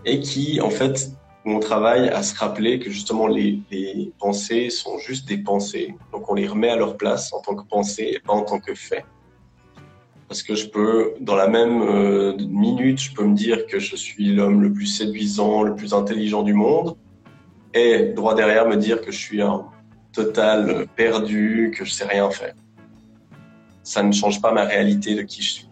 et 0.05 0.19
qui 0.19 0.61
en 0.61 0.69
fait 0.69 1.11
où 1.45 1.51
on 1.51 1.59
travaille 1.59 2.09
à 2.09 2.21
se 2.21 2.35
rappeler 2.37 2.79
que 2.79 2.89
justement 2.91 3.27
les, 3.27 3.59
les, 3.71 4.13
pensées 4.19 4.69
sont 4.69 4.99
juste 4.99 5.27
des 5.27 5.39
pensées, 5.39 5.95
donc 6.11 6.29
on 6.29 6.35
les 6.35 6.47
remet 6.47 6.69
à 6.69 6.75
leur 6.75 6.97
place 6.97 7.33
en 7.33 7.41
tant 7.41 7.55
que 7.55 7.67
pensée 7.67 8.11
et 8.13 8.19
pas 8.19 8.33
en 8.33 8.43
tant 8.43 8.59
que 8.59 8.75
fait. 8.75 9.05
Parce 10.27 10.43
que 10.43 10.55
je 10.55 10.67
peux, 10.67 11.13
dans 11.19 11.35
la 11.35 11.47
même 11.47 11.81
euh, 11.81 12.37
minute, 12.47 13.01
je 13.01 13.13
peux 13.13 13.25
me 13.25 13.35
dire 13.35 13.65
que 13.65 13.79
je 13.79 13.95
suis 13.95 14.33
l'homme 14.33 14.61
le 14.61 14.71
plus 14.71 14.85
séduisant, 14.85 15.63
le 15.63 15.75
plus 15.75 15.93
intelligent 15.93 16.43
du 16.43 16.53
monde, 16.53 16.95
et 17.73 18.13
droit 18.15 18.35
derrière 18.35 18.67
me 18.67 18.77
dire 18.77 19.01
que 19.01 19.11
je 19.11 19.17
suis 19.17 19.41
un 19.41 19.65
total 20.13 20.87
perdu, 20.95 21.73
que 21.75 21.85
je 21.85 21.91
sais 21.91 22.05
rien 22.05 22.29
faire. 22.29 22.53
Ça 23.83 24.03
ne 24.03 24.11
change 24.11 24.41
pas 24.41 24.51
ma 24.51 24.63
réalité 24.63 25.15
de 25.15 25.23
qui 25.23 25.41
je 25.41 25.51
suis. 25.53 25.69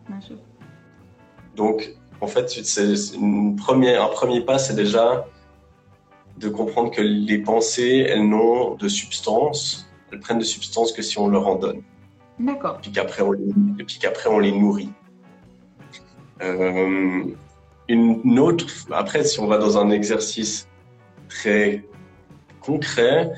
Donc, 1.55 1.93
en 2.21 2.27
fait, 2.27 2.49
c'est 2.49 3.15
une 3.15 3.55
première, 3.55 4.03
un 4.03 4.09
premier 4.09 4.41
pas, 4.41 4.57
c'est 4.57 4.75
déjà 4.75 5.25
de 6.37 6.49
comprendre 6.49 6.91
que 6.91 7.01
les 7.01 7.37
pensées, 7.39 8.05
elles 8.09 8.27
n'ont 8.27 8.75
de 8.75 8.87
substance, 8.87 9.89
elles 10.11 10.19
prennent 10.19 10.39
de 10.39 10.43
substance 10.43 10.91
que 10.91 11.01
si 11.01 11.17
on 11.19 11.27
leur 11.27 11.47
en 11.47 11.55
donne. 11.55 11.81
D'accord. 12.39 12.77
Et 12.77 12.81
puis 12.81 12.91
qu'après 12.91 13.21
on, 13.21 13.33
les, 13.33 13.83
puis 13.85 13.99
qu'après 13.99 14.29
on 14.29 14.39
les 14.39 14.53
nourrit. 14.53 14.89
Euh, 16.41 17.25
une 17.89 18.39
autre, 18.39 18.67
après, 18.91 19.23
si 19.25 19.39
on 19.39 19.47
va 19.47 19.57
dans 19.57 19.77
un 19.77 19.89
exercice 19.89 20.67
très 21.27 21.83
concret, 22.61 23.31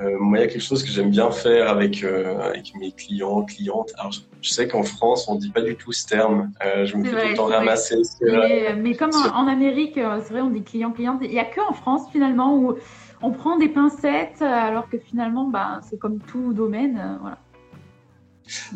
euh, 0.00 0.16
moi, 0.18 0.38
il 0.38 0.40
y 0.40 0.44
a 0.44 0.48
quelque 0.48 0.62
chose 0.62 0.82
que 0.82 0.90
j'aime 0.90 1.10
bien 1.10 1.30
faire 1.30 1.68
avec, 1.68 2.02
euh, 2.02 2.40
avec 2.40 2.72
mes 2.78 2.90
clients, 2.90 3.42
clientes. 3.42 3.92
Alors, 3.96 4.12
je, 4.12 4.50
sais 4.50 4.66
qu'en 4.66 4.82
France, 4.82 5.28
on 5.28 5.36
ne 5.36 5.40
dit 5.40 5.50
pas 5.50 5.60
du 5.60 5.76
tout 5.76 5.92
ce 5.92 6.06
terme. 6.06 6.50
Euh, 6.64 6.84
je 6.84 6.96
me 6.96 7.04
fais 7.04 7.10
tout 7.10 7.28
le 7.28 7.34
temps 7.34 7.46
ramasser. 7.46 8.02
Mais, 8.20 8.74
mais, 8.76 8.94
comme 8.94 9.12
en, 9.14 9.46
Amérique, 9.46 9.94
c'est 9.94 10.32
vrai, 10.32 10.40
on 10.40 10.50
dit 10.50 10.62
client, 10.62 10.90
cliente. 10.90 11.20
Il 11.22 11.30
n'y 11.30 11.38
a 11.38 11.44
que 11.44 11.60
en 11.60 11.74
France, 11.74 12.02
finalement, 12.10 12.56
où 12.56 12.74
on 13.22 13.30
prend 13.30 13.56
des 13.56 13.68
pincettes, 13.68 14.42
alors 14.42 14.88
que 14.88 14.98
finalement, 14.98 15.44
bah, 15.48 15.80
c'est 15.88 15.98
comme 15.98 16.18
tout 16.18 16.52
domaine. 16.52 17.18
voilà. 17.20 17.38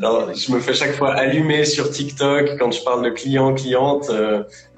Alors, 0.00 0.32
je 0.34 0.52
me 0.52 0.60
fais 0.60 0.72
chaque 0.72 0.94
fois 0.94 1.12
allumer 1.12 1.64
sur 1.64 1.90
TikTok 1.90 2.56
quand 2.58 2.70
je 2.70 2.82
parle 2.82 3.04
de 3.04 3.10
client, 3.10 3.54
cliente. 3.54 4.10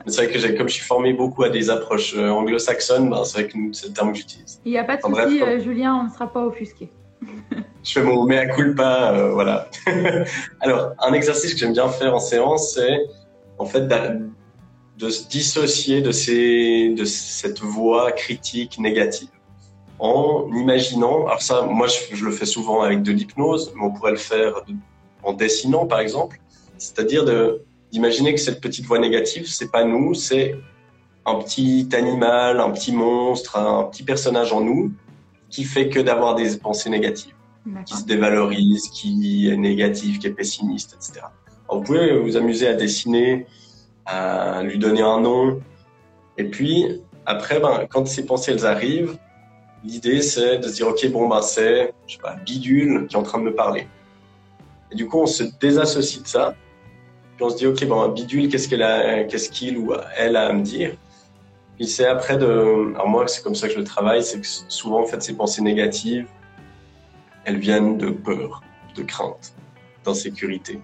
C'est 0.07 0.25
vrai 0.25 0.33
que 0.33 0.57
comme 0.57 0.69
je 0.69 0.75
suis 0.75 0.85
formé 0.85 1.13
beaucoup 1.13 1.43
à 1.43 1.51
des 1.51 1.71
approches 1.71 2.15
euh, 2.17 2.31
anglo-saxonnes, 2.31 3.11
ben, 3.11 3.25
c'est 3.25 3.41
vrai 3.41 3.49
que 3.49 3.57
c'est 3.73 3.89
le 3.89 3.93
terme 3.93 4.13
que 4.13 4.19
j'utilise. 4.19 4.61
Il 4.65 4.73
n'y 4.73 4.79
a 4.79 4.85
pas 4.85 4.97
de 4.97 5.03
souci, 5.03 5.43
euh, 5.43 5.61
Julien, 5.61 5.95
on 5.97 6.05
ne 6.05 6.11
sera 6.11 6.33
pas 6.33 6.45
offusqué. 6.45 6.91
je 7.85 7.93
fais 7.93 8.03
mon 8.03 8.25
mea 8.25 8.47
culpa, 8.47 9.13
euh, 9.13 9.33
voilà. 9.33 9.69
Alors, 10.61 10.93
un 11.01 11.13
exercice 11.13 11.53
que 11.53 11.61
j'aime 11.61 11.73
bien 11.73 11.89
faire 11.89 12.15
en 12.15 12.21
séance, 12.21 12.75
c'est 12.75 13.01
en 13.59 13.67
fait 13.67 13.87
de 13.87 15.11
se 15.11 15.29
dissocier 15.29 16.01
de, 16.01 16.13
ces, 16.13 16.95
de 16.97 17.05
cette 17.05 17.61
voix 17.61 18.13
critique 18.13 18.79
négative 18.79 19.29
en 20.01 20.49
imaginant, 20.55 21.27
alors 21.27 21.43
ça, 21.43 21.63
moi 21.63 21.87
je, 21.87 22.25
le 22.25 22.33
fais 22.33 22.47
souvent 22.47 22.81
avec 22.81 23.03
de 23.03 23.13
l'hypnose, 23.13 23.73
mais 23.77 23.85
on 23.85 23.91
pourrait 23.93 24.13
le 24.13 24.17
faire 24.17 24.55
en 25.23 25.35
dessinant 25.35 25.87
par 25.87 26.01
exemple, 26.01 26.41
c'est-à-dire 26.79 27.25
d'imaginer 27.91 28.35
que 28.35 28.41
cette 28.41 28.61
petite 28.61 28.87
voix 28.87 28.99
négative, 28.99 29.47
c'est 29.47 29.71
pas 29.71 29.85
nous, 29.85 30.15
c'est 30.15 30.57
un 31.27 31.37
petit 31.37 31.89
animal, 31.93 32.61
un 32.61 32.71
petit 32.71 32.93
monstre, 32.93 33.57
un 33.57 33.85
petit 33.85 34.03
personnage 34.03 34.53
en 34.53 34.61
nous 34.61 34.93
qui 35.49 35.65
fait 35.65 35.89
que 35.89 36.01
d'avoir 36.01 36.35
des 36.35 36.57
pensées 36.57 36.91
négatives, 36.91 37.35
qui 37.85 37.95
se 37.95 38.05
dévalorise, 38.05 38.89
qui 38.89 39.49
est 39.51 39.57
négatif, 39.57 40.19
qui 40.19 40.29
est 40.29 40.33
pessimiste, 40.33 40.95
etc. 40.95 41.27
vous 41.69 41.81
pouvez 41.81 42.17
vous 42.19 42.37
amuser 42.37 42.69
à 42.69 42.75
dessiner, 42.75 43.47
à 44.07 44.63
lui 44.63 44.79
donner 44.79 45.03
un 45.03 45.21
nom, 45.21 45.61
et 46.39 46.45
puis 46.45 47.03
après, 47.27 47.61
ben, 47.61 47.87
quand 47.91 48.07
ces 48.07 48.25
pensées 48.25 48.53
elles 48.53 48.67
arrivent, 48.67 49.19
L'idée, 49.83 50.21
c'est 50.21 50.59
de 50.59 50.69
se 50.69 50.75
dire, 50.75 50.89
OK, 50.89 51.07
bon, 51.11 51.29
ben, 51.29 51.41
c'est, 51.41 51.95
je 52.07 52.15
sais 52.15 52.21
pas, 52.21 52.35
bidule 52.35 53.07
qui 53.07 53.17
est 53.17 53.19
en 53.19 53.23
train 53.23 53.39
de 53.39 53.45
me 53.45 53.55
parler. 53.55 53.87
Et 54.93 54.95
du 54.95 55.07
coup, 55.09 55.21
on 55.21 55.27
se 55.27 55.45
désassocie 55.59 56.23
de 56.23 56.29
ça. 56.29 56.55
On 57.41 57.49
se 57.49 57.57
dit, 57.57 57.67
OK, 57.67 57.85
bon, 57.87 58.09
bidule, 58.09 58.49
qu'est-ce 58.49 58.69
qu'elle 58.69 58.83
a, 58.83 59.25
qu'est-ce 59.25 59.49
qu'il 59.51 59.79
ou 59.79 59.95
elle 60.17 60.37
a 60.37 60.49
à 60.49 60.53
me 60.53 60.63
dire? 60.63 60.95
Puis 61.77 61.87
c'est 61.87 62.07
après 62.07 62.37
de, 62.37 62.93
alors 62.95 63.09
moi, 63.09 63.27
c'est 63.27 63.43
comme 63.43 63.55
ça 63.55 63.67
que 63.67 63.75
je 63.75 63.79
le 63.79 63.85
travaille, 63.85 64.23
c'est 64.23 64.41
que 64.41 64.47
souvent, 64.69 65.01
en 65.01 65.07
fait, 65.07 65.23
ces 65.23 65.35
pensées 65.35 65.63
négatives, 65.63 66.27
elles 67.45 67.59
viennent 67.59 67.97
de 67.97 68.11
peur, 68.11 68.63
de 68.95 69.03
crainte, 69.03 69.55
d'insécurité. 70.05 70.81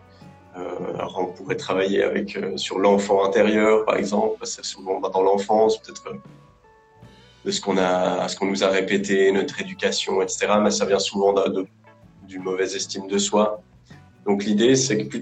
Euh, 0.56 0.94
alors 0.94 1.18
on 1.18 1.26
pourrait 1.26 1.56
travailler 1.56 2.02
avec 2.02 2.34
euh, 2.36 2.56
sur 2.56 2.78
l'enfant 2.78 3.26
intérieur, 3.26 3.84
par 3.84 3.96
exemple, 3.96 4.36
parce 4.38 4.56
que 4.56 4.64
souvent 4.64 5.00
dans 5.00 5.22
l'enfance, 5.22 5.76
peut-être 5.82 6.04
de 7.44 7.50
ce 7.50 7.60
qu'on 7.60 7.76
a, 7.76 8.26
ce 8.28 8.36
qu'on 8.36 8.46
nous 8.46 8.64
a 8.64 8.68
répété, 8.68 9.30
notre 9.32 9.60
éducation, 9.60 10.22
etc. 10.22 10.46
Mais 10.62 10.70
ça 10.70 10.86
vient 10.86 10.98
souvent 10.98 11.34
d'une 12.26 12.42
mauvaise 12.42 12.75
estime 12.75 13.06
de 13.06 13.18
soi. 13.18 13.60
Donc 14.25 14.44
l'idée, 14.44 14.76
c'est 14.76 15.06
que 15.06 15.18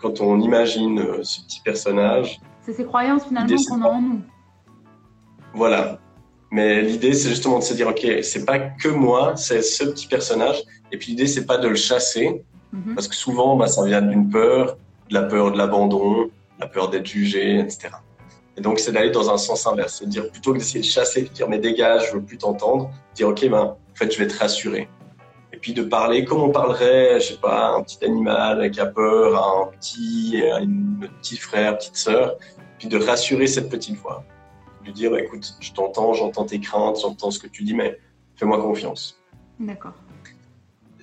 quand 0.00 0.20
on 0.20 0.40
imagine 0.40 0.98
euh, 0.98 1.22
ce 1.22 1.42
petit 1.42 1.60
personnage, 1.60 2.40
c'est 2.62 2.72
ces 2.72 2.84
croyances 2.84 3.24
finalement 3.24 3.56
qu'on 3.68 3.82
a 3.82 3.88
en 3.88 4.02
nous. 4.02 4.20
Voilà. 5.54 5.98
Mais 6.50 6.82
l'idée, 6.82 7.12
c'est 7.12 7.28
justement 7.28 7.58
de 7.58 7.64
se 7.64 7.74
dire, 7.74 7.88
ok, 7.88 8.06
c'est 8.22 8.44
pas 8.44 8.58
que 8.58 8.88
moi, 8.88 9.36
c'est 9.36 9.62
ce 9.62 9.84
petit 9.84 10.06
personnage. 10.06 10.62
Et 10.90 10.98
puis 10.98 11.12
l'idée, 11.12 11.26
c'est 11.26 11.46
pas 11.46 11.58
de 11.58 11.68
le 11.68 11.76
chasser, 11.76 12.44
mhm. 12.72 12.94
parce 12.94 13.08
que 13.08 13.14
souvent, 13.14 13.56
bah, 13.56 13.68
ça 13.68 13.84
vient 13.84 14.02
d'une 14.02 14.28
peur, 14.28 14.76
de 15.08 15.14
la 15.14 15.22
peur 15.22 15.52
de 15.52 15.58
l'abandon, 15.58 16.30
la 16.58 16.66
peur 16.66 16.90
d'être 16.90 17.06
jugé, 17.06 17.58
etc. 17.58 17.90
Et 18.56 18.60
donc, 18.60 18.80
c'est 18.80 18.92
d'aller 18.92 19.10
dans 19.10 19.30
un 19.30 19.38
sens 19.38 19.66
inverse. 19.66 19.98
C'est 20.00 20.08
dire, 20.08 20.30
plutôt 20.30 20.52
que 20.52 20.58
d'essayer 20.58 20.80
de 20.80 20.84
chasser, 20.84 21.22
de 21.22 21.28
dire, 21.28 21.48
mais 21.48 21.58
dégage, 21.58 22.08
je 22.08 22.16
veux 22.16 22.22
plus 22.22 22.36
t'entendre, 22.36 22.90
dire, 23.14 23.28
OK, 23.28 23.48
ben, 23.48 23.62
en 23.62 23.76
fait, 23.94 24.12
je 24.12 24.18
vais 24.18 24.26
te 24.26 24.36
rassurer. 24.36 24.88
Puis 25.60 25.74
de 25.74 25.82
parler 25.82 26.24
comme 26.24 26.40
on 26.40 26.50
parlerait, 26.50 27.20
je 27.20 27.32
sais 27.32 27.36
pas, 27.36 27.74
un 27.74 27.82
petit 27.82 28.02
animal 28.04 28.70
qui 28.70 28.80
a 28.80 28.86
peur, 28.86 29.36
un 29.36 29.66
petit, 29.66 30.42
un 30.50 31.06
petit 31.20 31.36
frère, 31.36 31.76
petite 31.76 31.96
sœur, 31.96 32.36
puis 32.78 32.88
de 32.88 32.98
rassurer 32.98 33.46
cette 33.46 33.68
petite 33.68 33.96
voix. 33.96 34.24
De 34.80 34.86
lui 34.86 34.92
dire, 34.92 35.14
écoute, 35.16 35.54
je 35.60 35.72
t'entends, 35.72 36.14
j'entends 36.14 36.46
tes 36.46 36.60
craintes, 36.60 37.00
j'entends 37.02 37.30
ce 37.30 37.38
que 37.38 37.46
tu 37.46 37.62
dis, 37.62 37.74
mais 37.74 37.98
fais-moi 38.36 38.60
confiance. 38.60 39.20
D'accord. 39.58 39.92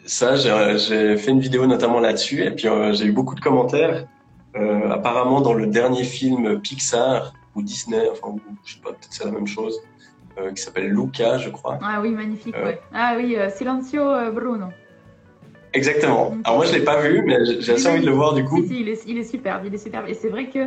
Ça, 0.06 0.36
j'ai 0.38 1.18
fait 1.18 1.32
une 1.32 1.40
vidéo 1.40 1.68
notamment 1.68 2.00
là-dessus, 2.00 2.44
et 2.44 2.52
puis 2.52 2.68
euh, 2.68 2.94
j'ai 2.94 3.06
eu 3.06 3.12
beaucoup 3.12 3.36
de 3.36 3.42
commentaires. 3.42 4.08
Euh, 4.56 4.90
apparemment, 4.90 5.42
dans 5.42 5.54
le 5.54 5.68
dernier 5.68 6.04
film 6.04 6.60
Pixar 6.62 7.34
ou 7.54 7.62
Disney, 7.62 8.10
enfin, 8.12 8.36
je 8.64 8.74
sais 8.74 8.80
pas, 8.80 8.90
peut-être 8.92 9.12
c'est 9.12 9.26
la 9.26 9.32
même 9.32 9.46
chose, 9.46 9.80
euh, 10.38 10.52
qui 10.52 10.62
s'appelle 10.62 10.90
Luca, 10.90 11.38
je 11.38 11.50
crois. 11.50 11.80
Ah 11.82 12.00
oui, 12.02 12.12
magnifique, 12.12 12.56
euh, 12.58 12.66
ouais. 12.66 12.82
Ah 12.94 13.16
oui, 13.18 13.38
Silencio 13.56 14.32
Bruno. 14.32 14.68
Exactement. 15.74 16.36
Alors 16.44 16.58
moi, 16.58 16.66
je 16.66 16.74
l'ai 16.74 16.84
pas 16.84 17.02
vu, 17.02 17.24
mais 17.26 17.38
j'ai 17.60 17.74
assez 17.74 17.88
envie 17.88 18.02
de 18.02 18.06
le 18.06 18.14
voir 18.14 18.34
du 18.34 18.44
coup. 18.44 18.64
il, 18.70 18.90
est, 18.90 19.04
il 19.08 19.18
est 19.18 19.24
superbe, 19.24 19.64
il 19.66 19.74
est 19.74 19.78
superbe. 19.78 20.06
Et 20.08 20.14
c'est 20.14 20.30
vrai 20.30 20.50
que 20.50 20.60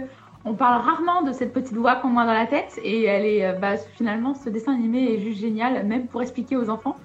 on 0.44 0.54
parle 0.54 0.82
rarement 0.82 1.22
de 1.22 1.32
cette 1.32 1.52
petite 1.52 1.76
voix 1.76 1.96
qu'on 1.96 2.16
a 2.16 2.24
dans 2.24 2.32
la 2.32 2.46
tête, 2.46 2.78
et 2.82 3.04
elle 3.04 3.26
est, 3.26 3.52
bah, 3.60 3.76
finalement, 3.76 4.34
ce 4.34 4.48
dessin 4.48 4.72
animé 4.72 5.14
est 5.14 5.18
juste 5.20 5.40
génial, 5.40 5.84
même 5.86 6.06
pour 6.06 6.22
expliquer 6.22 6.56
aux 6.56 6.70
enfants. 6.70 6.96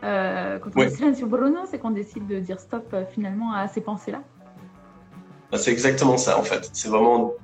quand 0.00 0.70
on 0.76 0.84
dit 0.84 0.90
Silencio 0.90 1.26
Bruno, 1.26 1.60
c'est 1.66 1.78
qu'on 1.78 1.90
décide 1.90 2.26
de 2.26 2.38
dire 2.38 2.60
stop 2.60 2.94
finalement 3.12 3.52
à 3.52 3.68
ces 3.68 3.80
pensées-là. 3.80 4.22
Bah, 5.52 5.58
c'est 5.58 5.70
exactement 5.70 6.16
ça 6.16 6.38
en 6.38 6.42
fait. 6.42 6.70
C'est 6.72 6.88
vraiment 6.88 7.34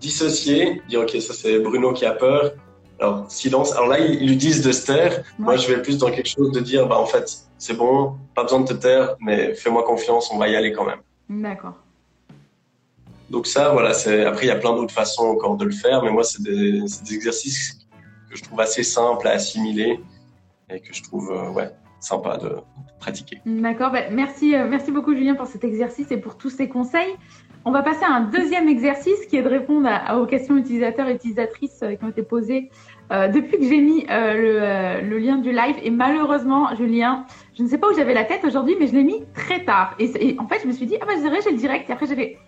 dissocier, 0.00 0.82
dire 0.88 1.00
ok 1.00 1.10
ça 1.20 1.32
c'est 1.32 1.60
Bruno 1.60 1.92
qui 1.92 2.04
a 2.04 2.12
peur. 2.12 2.52
Alors 2.98 3.30
silence. 3.30 3.72
Alors 3.72 3.88
là 3.88 3.98
ils 3.98 4.26
lui 4.26 4.36
disent 4.36 4.62
de 4.62 4.72
se 4.72 4.86
taire. 4.86 5.22
Moi 5.38 5.56
je 5.56 5.68
vais 5.68 5.82
plus 5.82 5.98
dans 5.98 6.10
quelque 6.10 6.28
chose 6.28 6.52
de 6.52 6.60
dire 6.60 6.86
bah 6.86 6.98
en 6.98 7.06
fait 7.06 7.30
c'est 7.58 7.74
bon, 7.74 8.16
pas 8.34 8.42
besoin 8.42 8.60
de 8.60 8.68
te 8.68 8.74
taire, 8.74 9.16
mais 9.20 9.54
fais-moi 9.54 9.82
confiance, 9.84 10.30
on 10.32 10.38
va 10.38 10.48
y 10.48 10.56
aller 10.56 10.72
quand 10.72 10.84
même. 10.84 11.00
D'accord. 11.28 11.74
Donc 13.28 13.46
ça 13.46 13.70
voilà 13.70 13.92
c'est 13.92 14.24
après 14.24 14.46
il 14.46 14.48
y 14.48 14.52
a 14.52 14.56
plein 14.56 14.74
d'autres 14.74 14.94
façons 14.94 15.24
encore 15.24 15.56
de 15.56 15.64
le 15.64 15.72
faire, 15.72 16.02
mais 16.02 16.10
moi 16.10 16.24
c'est 16.24 16.42
des, 16.42 16.80
des, 16.80 17.14
exercices 17.14 17.86
que 18.30 18.36
je 18.36 18.42
trouve 18.42 18.60
assez 18.60 18.82
simples 18.82 19.26
à 19.28 19.32
assimiler 19.32 20.00
et 20.70 20.80
que 20.80 20.94
je 20.94 21.02
trouve 21.02 21.32
euh, 21.32 21.50
ouais 21.50 21.70
sympa 22.06 22.36
de, 22.36 22.56
pratiquer. 22.98 23.40
D'accord, 23.44 23.90
bah, 23.90 24.10
merci, 24.10 24.54
euh, 24.54 24.66
merci 24.68 24.90
beaucoup 24.90 25.14
Julien 25.14 25.34
pour 25.34 25.46
cet 25.46 25.64
exercice 25.64 26.10
et 26.10 26.16
pour 26.16 26.36
tous 26.36 26.50
ces 26.50 26.68
conseils. 26.68 27.14
On 27.64 27.72
va 27.72 27.82
passer 27.82 28.04
à 28.04 28.12
un 28.12 28.20
deuxième 28.20 28.68
exercice 28.68 29.26
qui 29.26 29.36
est 29.36 29.42
de 29.42 29.48
répondre 29.48 29.88
à, 29.90 30.18
aux 30.18 30.26
questions 30.26 30.56
utilisateurs 30.56 31.08
et 31.08 31.14
utilisatrices 31.14 31.80
euh, 31.82 31.94
qui 31.94 32.04
ont 32.04 32.08
été 32.08 32.22
posées 32.22 32.70
euh, 33.12 33.28
depuis 33.28 33.58
que 33.58 33.64
j'ai 33.64 33.80
mis 33.80 34.06
le, 34.08 35.18
lien 35.18 35.36
du 35.38 35.50
live. 35.50 35.76
Et 35.82 35.90
malheureusement, 35.90 36.74
Julien, 36.76 37.26
je 37.56 37.62
ne 37.62 37.68
sais 37.68 37.78
pas 37.78 37.88
où 37.88 37.94
j'avais 37.94 38.14
la 38.14 38.24
tête 38.24 38.44
aujourd'hui, 38.44 38.76
mais 38.78 38.86
je 38.86 38.94
l'ai 38.94 39.04
mis 39.04 39.24
très 39.34 39.64
tard. 39.64 39.94
Et, 39.98 40.36
en 40.38 40.46
fait, 40.46 40.60
je 40.62 40.68
me 40.68 40.72
suis 40.72 40.86
dit, 40.86 40.96
ah 41.00 41.06
bah, 41.06 41.12
je 41.16 41.22
dirais, 41.22 41.38
j'ai 41.42 41.50
le 41.50 41.58
direct. 41.58 41.90
Et 41.90 41.92
après, 41.92 42.06
j'avais, 42.06 42.38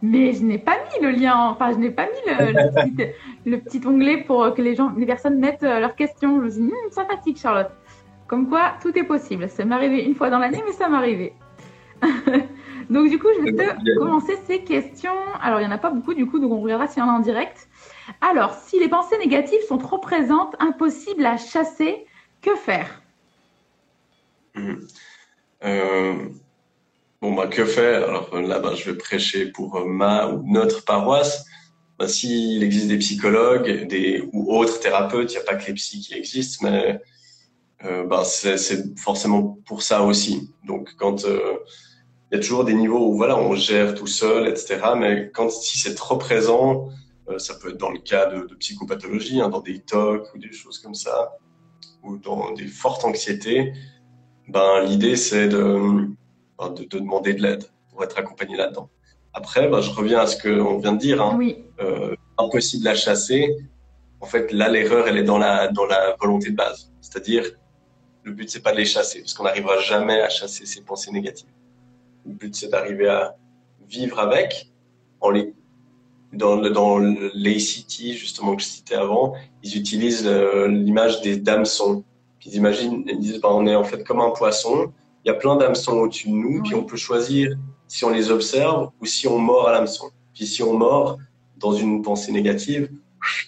mais 0.00 0.32
je 0.32 0.44
n'ai 0.44 0.58
pas 0.58 0.76
mis 0.76 1.04
le 1.04 1.10
lien, 1.10 1.36
enfin, 1.50 1.72
je 1.72 1.78
n'ai 1.78 1.90
pas 1.90 2.06
mis 2.06 3.50
le, 3.50 3.56
petit, 3.60 3.80
onglet 3.84 4.18
pour 4.18 4.54
que 4.54 4.62
les 4.62 4.76
gens, 4.76 4.92
les 4.96 5.06
personnes 5.06 5.38
mettent 5.38 5.62
leurs 5.62 5.96
questions. 5.96 6.38
Je 6.40 6.44
me 6.44 6.50
suis 6.50 6.62
dit, 6.62 6.68
hmm, 6.68 6.92
ça 6.92 7.04
fatigue, 7.04 7.36
Charlotte. 7.36 7.70
Comme 8.28 8.48
quoi, 8.48 8.74
tout 8.80 8.96
est 8.96 9.04
possible. 9.04 9.48
Ça 9.48 9.64
m'est 9.64 9.74
arrivé 9.74 10.04
une 10.04 10.14
fois 10.14 10.30
dans 10.30 10.38
l'année, 10.38 10.62
mais 10.64 10.72
ça 10.72 10.88
m'est 10.88 10.96
arrivé. 10.96 11.32
donc, 12.90 13.08
du 13.08 13.18
coup, 13.18 13.28
je 13.36 13.42
vais 13.42 13.52
te 13.52 13.98
commencer 13.98 14.36
ces 14.46 14.62
questions. 14.62 15.18
Alors, 15.42 15.60
il 15.60 15.66
n'y 15.66 15.72
en 15.72 15.74
a 15.74 15.78
pas 15.78 15.90
beaucoup, 15.90 16.14
du 16.14 16.26
coup, 16.26 16.38
donc 16.38 16.52
on 16.52 16.60
regardera 16.60 16.86
s'il 16.86 17.02
y 17.02 17.06
en 17.06 17.08
a 17.08 17.14
en 17.14 17.20
direct. 17.20 17.68
Alors, 18.20 18.54
si 18.54 18.78
les 18.78 18.88
pensées 18.88 19.18
négatives 19.18 19.62
sont 19.66 19.78
trop 19.78 19.98
présentes, 19.98 20.54
impossible 20.60 21.26
à 21.26 21.36
chasser, 21.36 22.06
que 22.40 22.54
faire? 22.54 23.02
Euh, 25.64 26.14
Bon, 27.20 27.34
bah, 27.34 27.48
que 27.48 27.64
faire? 27.64 28.08
Alors 28.08 28.40
là, 28.40 28.60
bah, 28.60 28.74
je 28.76 28.90
vais 28.90 28.96
prêcher 28.96 29.46
pour 29.46 29.76
euh, 29.76 29.84
ma 29.86 30.28
ou 30.28 30.44
notre 30.46 30.84
paroisse. 30.84 31.44
Bah, 31.98 32.06
S'il 32.06 32.62
existe 32.62 32.86
des 32.86 32.98
psychologues 32.98 33.88
ou 34.32 34.54
autres 34.56 34.78
thérapeutes, 34.78 35.32
il 35.32 35.36
n'y 35.36 35.42
a 35.42 35.44
pas 35.44 35.56
que 35.56 35.66
les 35.66 35.74
psys 35.74 36.00
qui 36.00 36.14
existent, 36.14 36.64
mais 36.64 37.00
euh, 37.84 38.04
bah, 38.04 38.24
c'est 38.24 38.98
forcément 38.98 39.58
pour 39.66 39.82
ça 39.82 40.02
aussi. 40.02 40.52
Donc, 40.66 40.90
quand 40.98 41.24
euh, 41.24 41.58
il 42.30 42.36
y 42.36 42.38
a 42.38 42.40
toujours 42.40 42.64
des 42.64 42.74
niveaux 42.74 43.08
où 43.08 43.16
voilà, 43.16 43.38
on 43.38 43.54
gère 43.54 43.94
tout 43.94 44.06
seul, 44.06 44.48
etc. 44.48 44.80
Mais 44.96 45.30
quand 45.32 45.50
si 45.50 45.78
c'est 45.78 45.94
trop 45.94 46.16
présent, 46.16 46.88
euh, 47.28 47.38
ça 47.38 47.54
peut 47.54 47.70
être 47.70 47.78
dans 47.78 47.90
le 47.90 48.00
cas 48.00 48.26
de, 48.26 48.46
de 48.46 48.54
psychopathologie, 48.56 49.40
hein, 49.40 49.48
dans 49.48 49.60
des 49.60 49.80
TOC 49.80 50.34
ou 50.34 50.38
des 50.38 50.52
choses 50.52 50.78
comme 50.78 50.94
ça, 50.94 51.32
ou 52.02 52.18
dans 52.18 52.52
des 52.52 52.66
fortes 52.66 53.04
anxiétés. 53.04 53.72
Ben, 54.48 54.82
l'idée 54.84 55.16
c'est 55.16 55.48
de 55.48 56.08
de, 56.66 56.84
de, 56.84 56.98
demander 56.98 57.34
de 57.34 57.42
l'aide 57.42 57.64
pour 57.90 58.02
être 58.02 58.18
accompagné 58.18 58.56
là-dedans. 58.56 58.90
Après, 59.32 59.68
bah, 59.68 59.80
je 59.80 59.90
reviens 59.90 60.20
à 60.20 60.26
ce 60.26 60.40
qu'on 60.40 60.78
vient 60.78 60.92
de 60.92 60.98
dire. 60.98 61.22
Hein. 61.22 61.36
Oui. 61.38 61.64
Euh, 61.80 62.14
impossible 62.38 62.88
à 62.88 62.94
chasser. 62.94 63.56
En 64.20 64.26
fait, 64.26 64.52
là, 64.52 64.68
l'erreur, 64.68 65.06
elle 65.06 65.16
est 65.16 65.24
dans 65.24 65.38
la, 65.38 65.68
dans 65.68 65.86
la 65.86 66.16
volonté 66.20 66.50
de 66.50 66.56
base. 66.56 66.92
C'est-à-dire, 67.00 67.44
le 68.24 68.32
but, 68.32 68.50
c'est 68.50 68.62
pas 68.62 68.72
de 68.72 68.76
les 68.76 68.84
chasser, 68.84 69.20
parce 69.20 69.34
qu'on 69.34 69.44
n'arrivera 69.44 69.78
jamais 69.78 70.20
à 70.20 70.28
chasser 70.28 70.66
ces 70.66 70.82
pensées 70.82 71.10
négatives. 71.10 71.48
Le 72.26 72.32
but, 72.32 72.54
c'est 72.54 72.68
d'arriver 72.68 73.08
à 73.08 73.36
vivre 73.88 74.18
avec, 74.18 74.70
en 75.20 75.30
les, 75.30 75.52
dans, 76.32 76.56
dans 76.70 76.98
l'ACT, 76.98 78.12
justement, 78.12 78.56
que 78.56 78.62
je 78.62 78.68
citais 78.68 78.94
avant, 78.94 79.34
ils 79.62 79.76
utilisent 79.76 80.26
euh, 80.26 80.68
l'image 80.68 81.22
des 81.22 81.36
dames-sons. 81.36 82.04
Ils 82.44 82.54
imaginent, 82.54 83.04
ils 83.06 83.18
disent, 83.18 83.40
bah, 83.40 83.50
on 83.52 83.66
est 83.66 83.74
en 83.74 83.84
fait 83.84 84.04
comme 84.04 84.20
un 84.20 84.30
poisson, 84.30 84.92
il 85.24 85.28
y 85.28 85.30
a 85.30 85.34
plein 85.34 85.56
d'hameçons 85.56 85.92
au-dessus 85.92 86.28
de 86.28 86.34
nous, 86.34 86.62
puis 86.62 86.74
on 86.74 86.84
peut 86.84 86.96
choisir 86.96 87.56
si 87.86 88.04
on 88.04 88.10
les 88.10 88.30
observe 88.30 88.90
ou 89.00 89.06
si 89.06 89.26
on 89.28 89.38
mord 89.38 89.68
à 89.68 89.72
l'hameçon. 89.72 90.10
Puis 90.32 90.46
si 90.46 90.62
on 90.62 90.72
mord 90.72 91.18
dans 91.58 91.72
une 91.72 92.00
pensée 92.02 92.32
négative, 92.32 92.90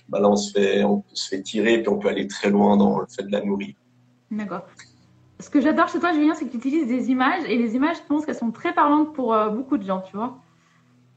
bah 0.08 0.20
là 0.20 0.28
on 0.28 0.36
se 0.36 0.52
fait, 0.52 0.84
on 0.84 1.02
se 1.12 1.28
fait 1.28 1.42
tirer, 1.42 1.78
puis 1.78 1.88
on 1.88 1.98
peut 1.98 2.08
aller 2.08 2.26
très 2.26 2.50
loin 2.50 2.76
dans 2.76 2.98
le 2.98 3.06
fait 3.06 3.22
de 3.22 3.32
la 3.32 3.42
nourrir. 3.42 3.74
D'accord. 4.30 4.62
Ce 5.40 5.48
que 5.48 5.60
j'adore 5.60 5.88
chez 5.88 5.98
toi, 5.98 6.12
Julien, 6.12 6.34
c'est 6.34 6.44
que 6.44 6.50
tu 6.50 6.58
utilises 6.58 6.86
des 6.86 7.10
images 7.10 7.44
et 7.46 7.56
les 7.56 7.74
images, 7.74 7.96
je 7.96 8.02
pense 8.06 8.26
qu'elles 8.26 8.34
sont 8.34 8.50
très 8.50 8.74
parlantes 8.74 9.14
pour 9.14 9.34
euh, 9.34 9.48
beaucoup 9.48 9.78
de 9.78 9.84
gens, 9.84 10.02
tu 10.02 10.16
vois. 10.16 10.38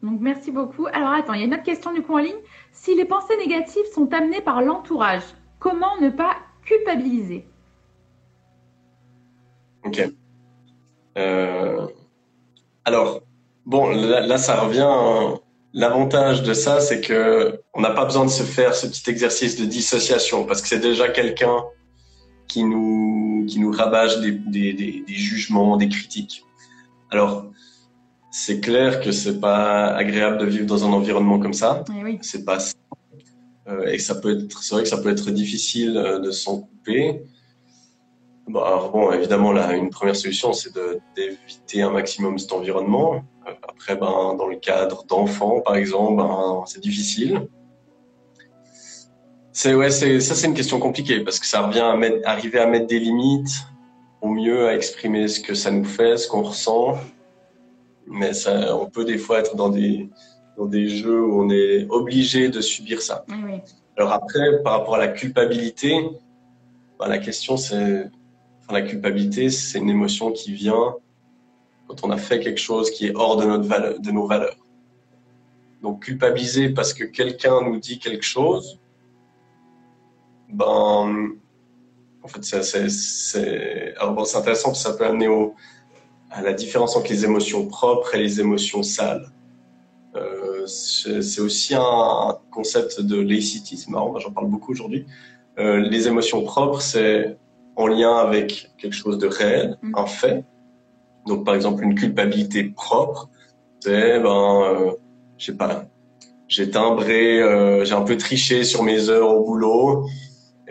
Donc 0.02 0.20
merci 0.20 0.52
beaucoup. 0.52 0.88
Alors 0.88 1.10
attends, 1.10 1.34
il 1.34 1.40
y 1.40 1.44
a 1.44 1.46
une 1.46 1.54
autre 1.54 1.64
question 1.64 1.94
du 1.94 2.02
coup 2.02 2.14
en 2.14 2.20
ligne. 2.20 2.36
Si 2.72 2.96
les 2.96 3.06
pensées 3.06 3.38
négatives 3.38 3.86
sont 3.94 4.14
amenées 4.14 4.42
par 4.42 4.62
l'entourage, 4.62 5.24
comment 5.60 6.00
ne 6.02 6.10
pas 6.10 6.36
culpabiliser? 6.66 7.46
Ok. 9.86 10.02
Euh, 11.18 11.88
alors, 12.86 13.22
bon, 13.66 13.90
là, 13.90 14.38
ça 14.38 14.60
revient. 14.60 15.40
L'avantage 15.74 16.44
de 16.44 16.54
ça, 16.54 16.80
c'est 16.80 17.02
que 17.02 17.62
on 17.74 17.82
n'a 17.82 17.92
pas 17.92 18.06
besoin 18.06 18.26
de 18.26 18.30
se 18.30 18.44
faire 18.44 18.76
ce 18.76 18.88
petit 18.88 19.10
exercice 19.10 19.60
de 19.60 19.66
dissociation 19.66 20.46
parce 20.46 20.62
que 20.62 20.68
c'est 20.68 20.80
déjà 20.80 21.10
quelqu'un 21.10 21.64
qui 22.54 22.64
nous 22.64 23.46
qui 23.48 23.60
nous 23.60 23.72
rabâche 23.72 24.20
des, 24.20 24.32
des, 24.32 24.74
des, 24.74 25.04
des 25.08 25.20
jugements, 25.30 25.76
des 25.76 25.90
critiques. 25.90 26.46
Alors, 27.10 27.48
c'est 28.32 28.60
clair 28.60 29.02
que 29.02 29.12
c'est 29.12 29.40
pas 29.40 29.88
agréable 30.04 30.38
de 30.38 30.46
vivre 30.46 30.68
dans 30.68 30.86
un 30.86 30.94
environnement 30.94 31.40
comme 31.40 31.54
ça. 31.54 31.84
Eh 31.90 32.04
oui. 32.04 32.20
C'est 32.22 32.46
pas 32.46 32.60
euh, 33.68 33.86
et 33.94 33.98
ça 33.98 34.16
peut 34.16 34.32
être, 34.38 34.62
c'est 34.64 34.76
vrai 34.76 34.84
que 34.84 34.90
ça 34.90 35.00
peut 35.02 35.10
être 35.10 35.32
difficile 35.32 35.98
euh, 35.98 36.20
de 36.20 36.32
s'en 36.32 36.62
couper. 36.62 37.24
Bon, 38.48 38.62
alors 38.62 38.92
bon, 38.92 39.12
évidemment, 39.12 39.52
là, 39.52 39.74
une 39.74 39.90
première 39.90 40.16
solution, 40.16 40.54
c'est 40.54 40.74
d'éviter 41.16 41.82
un 41.82 41.92
maximum 41.92 42.38
cet 42.38 42.52
environnement. 42.52 43.16
Euh, 43.48 43.52
après, 43.72 43.96
ben, 43.96 44.36
dans 44.40 44.48
le 44.48 44.58
cadre 44.58 45.06
d'enfants, 45.06 45.62
par 45.62 45.76
exemple, 45.76 46.18
ben, 46.18 46.64
c'est 46.68 46.82
difficile. 46.82 47.48
C'est 49.56 49.76
ouais, 49.76 49.92
c'est 49.92 50.20
ça, 50.20 50.34
c'est 50.34 50.48
une 50.48 50.56
question 50.56 50.80
compliquée 50.80 51.20
parce 51.20 51.40
que 51.40 51.46
ça 51.46 51.62
revient 51.62 51.80
à 51.80 51.96
mettre, 51.96 52.28
arriver 52.28 52.60
à 52.60 52.66
mettre 52.66 52.88
des 52.88 53.00
limites, 53.00 53.68
au 54.20 54.30
mieux 54.30 54.68
à 54.68 54.76
exprimer 54.76 55.28
ce 55.28 55.40
que 55.40 55.54
ça 55.54 55.70
nous 55.70 55.84
fait, 55.84 56.18
ce 56.18 56.28
qu'on 56.28 56.42
ressent. 56.42 56.98
Mais 58.08 58.34
ça, 58.34 58.76
on 58.76 58.90
peut 58.90 59.06
des 59.06 59.20
fois 59.20 59.40
être 59.40 59.56
dans 59.56 59.70
des 59.70 60.10
dans 60.58 60.66
des 60.66 60.90
jeux 60.90 61.24
où 61.24 61.44
on 61.44 61.50
est 61.52 61.86
obligé 61.90 62.50
de 62.50 62.62
subir 62.62 63.02
ça. 63.02 63.26
Oui, 63.30 63.60
Alors 63.96 64.12
après, 64.12 64.62
par 64.64 64.80
rapport 64.80 64.96
à 64.96 65.00
la 65.00 65.08
culpabilité, 65.10 65.94
ben, 67.00 67.08
la 67.08 67.20
question 67.20 67.56
c'est 67.56 68.10
la 68.72 68.82
culpabilité, 68.82 69.52
c'est 69.52 69.78
une 69.78 69.90
émotion 69.90 70.32
qui 70.32 70.52
vient 70.52 70.96
quand 71.88 72.04
on 72.04 72.10
a 72.10 72.18
fait 72.18 72.40
quelque 72.40 72.60
chose 72.60 72.90
qui 72.90 73.08
est 73.08 73.16
hors 73.16 73.38
de, 73.38 73.46
notre 73.46 73.66
valeur, 73.66 74.00
de 74.00 74.12
nos 74.12 74.26
valeurs. 74.26 74.58
Donc 75.84 76.06
culpabiliser 76.06 76.70
parce 76.70 76.94
que 76.94 77.04
quelqu'un 77.04 77.62
nous 77.62 77.78
dit 77.78 78.00
quelque 78.00 78.24
chose, 78.24 78.80
ben, 80.50 81.32
en 82.24 82.28
fait, 82.28 82.44
c'est 82.44 83.96
intéressant 83.98 84.70
parce 84.70 84.84
que 84.84 84.90
ça 84.90 84.94
peut 84.94 85.06
amener 85.06 85.28
au, 85.28 85.56
à 86.32 86.42
la 86.42 86.54
différence 86.54 86.96
entre 86.96 87.10
les 87.10 87.26
émotions 87.26 87.68
propres 87.68 88.16
et 88.16 88.20
les 88.20 88.40
émotions 88.40 88.84
sales. 88.84 89.32
Euh, 90.16 90.66
c'est 90.68 91.42
aussi 91.42 91.74
un 91.76 92.38
concept 92.52 93.02
de 93.02 93.20
laicity, 93.20 93.78
c'est 93.78 93.90
marrant, 93.90 94.18
j'en 94.20 94.32
parle 94.32 94.48
beaucoup 94.48 94.72
aujourd'hui. 94.72 95.06
Euh, 95.60 95.80
les 95.80 96.08
émotions 96.08 96.44
propres, 96.44 96.82
c'est 96.82 97.38
en 97.76 97.88
lien 97.88 98.16
avec 98.16 98.72
quelque 98.78 98.96
chose 98.96 99.18
de 99.18 99.28
réel, 99.28 99.78
mm. 99.82 99.96
un 99.98 100.06
fait. 100.06 100.46
Donc, 101.28 101.46
par 101.46 101.56
exemple, 101.56 101.84
une 101.84 101.96
culpabilité 101.96 102.64
propre, 102.66 103.30
c'est, 103.80 104.20
ben, 104.20 104.62
euh, 104.64 104.92
je 105.38 105.46
sais 105.48 105.58
pas, 105.58 105.86
j'ai 106.48 106.70
timbré, 106.70 107.42
euh, 107.42 107.86
j'ai 107.86 107.94
un 107.94 108.02
peu 108.02 108.18
triché 108.18 108.64
sur 108.64 108.84
mes 108.84 109.10
heures 109.10 109.30
au 109.30 109.44
boulot, 109.44 110.08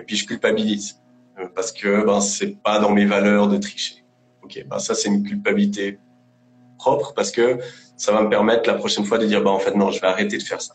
et 0.03 0.05
puis 0.05 0.17
je 0.17 0.27
culpabilise 0.27 1.01
euh, 1.39 1.47
parce 1.55 1.71
que 1.71 2.05
ben 2.05 2.21
c'est 2.21 2.61
pas 2.61 2.81
dans 2.81 2.91
mes 2.91 3.07
valeurs 3.07 3.49
de 3.49 3.57
tricher. 3.57 4.05
Ok, 4.43 4.65
ben 4.69 4.79
ça 4.81 4.95
c'est 4.95 5.09
une 5.09 5.23
culpabilité 5.23 5.99
propre 6.77 7.15
parce 7.15 7.31
que 7.31 7.59
ça 7.97 8.13
va 8.13 8.23
me 8.23 8.29
permettre 8.29 8.69
la 8.69 8.75
prochaine 8.75 9.05
fois 9.05 9.19
de 9.19 9.27
dire 9.27 9.43
ben 9.43 9.51
en 9.51 9.61
fait 9.61 9.75
non, 9.77 9.91
je 9.91 10.01
vais 10.01 10.09
arrêter 10.09 10.37
de 10.37 10.43
faire 10.43 10.61
ça. 10.61 10.75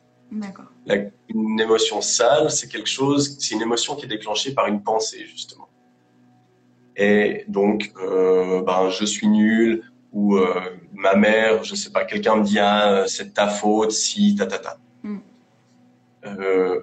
Une 1.30 1.60
émotion 1.60 2.02
sale, 2.02 2.50
c'est 2.50 2.70
quelque 2.70 2.90
chose, 2.90 3.38
c'est 3.40 3.56
une 3.56 3.62
émotion 3.62 3.96
qui 3.96 4.06
est 4.06 4.10
déclenchée 4.10 4.54
par 4.54 4.68
une 4.68 4.82
pensée 4.82 5.26
justement. 5.26 5.68
Et 6.96 7.44
donc, 7.48 7.92
euh, 8.02 8.64
ben, 8.64 8.90
je 8.90 9.06
suis 9.06 9.28
nul 9.28 9.84
ou 10.14 10.38
euh, 10.38 10.62
ma 10.94 11.16
mère, 11.16 11.64
je 11.64 11.76
sais 11.76 11.92
pas, 11.92 12.06
quelqu'un 12.06 12.38
me 12.38 12.44
dit 12.44 12.60
ah 12.60 13.04
c'est 13.08 13.34
ta 13.34 13.48
faute 13.48 13.92
si 13.92 14.36
ta 14.36 14.48
ta 14.48 14.60
ta. 14.60 14.78
Mm. 15.04 15.18
Euh, 16.26 16.80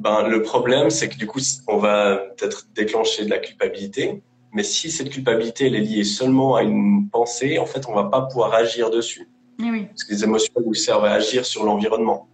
ben 0.00 0.26
le 0.26 0.40
problème 0.40 0.88
c'est 0.88 1.10
que 1.10 1.16
du 1.16 1.26
coup 1.26 1.40
on 1.68 1.76
va 1.76 2.16
peut-être 2.16 2.68
déclencher 2.74 3.26
de 3.26 3.30
la 3.30 3.38
culpabilité, 3.38 4.22
mais 4.52 4.62
si 4.62 4.90
cette 4.90 5.10
culpabilité 5.10 5.66
elle 5.66 5.76
est 5.76 5.80
liée 5.80 6.04
seulement 6.04 6.56
à 6.56 6.62
une 6.62 7.10
pensée, 7.10 7.58
en 7.58 7.66
fait 7.66 7.86
on 7.86 7.94
va 7.94 8.04
pas 8.04 8.22
pouvoir 8.22 8.54
agir 8.54 8.88
dessus. 8.88 9.28
oui. 9.58 9.86
Parce 9.86 10.04
que 10.04 10.12
les 10.14 10.24
émotions 10.24 10.54
nous 10.64 10.72
servent 10.72 11.04
à 11.04 11.12
agir 11.12 11.44
sur 11.44 11.64
l'environnement. 11.64 12.28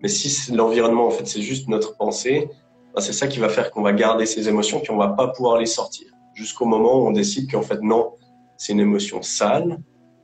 Mais 0.00 0.08
si 0.08 0.52
l'environnement 0.52 1.06
en 1.06 1.10
fait 1.10 1.26
c'est 1.26 1.42
juste 1.42 1.68
notre 1.68 1.98
pensée, 1.98 2.48
ben, 2.94 3.02
c'est 3.02 3.12
ça 3.12 3.26
qui 3.26 3.38
va 3.40 3.50
faire 3.50 3.70
qu'on 3.70 3.82
va 3.82 3.92
garder 3.92 4.24
ces 4.24 4.48
émotions 4.48 4.80
puis 4.80 4.90
on 4.90 4.96
va 4.96 5.08
pas 5.08 5.28
pouvoir 5.28 5.58
les 5.58 5.66
sortir 5.66 6.08
jusqu'au 6.32 6.64
moment 6.64 6.94
où 6.98 7.08
on 7.08 7.12
décide 7.12 7.50
qu'en 7.50 7.62
fait 7.62 7.82
non, 7.82 8.14
c'est 8.56 8.72
une 8.72 8.80
émotion 8.80 9.20
sale 9.20 9.78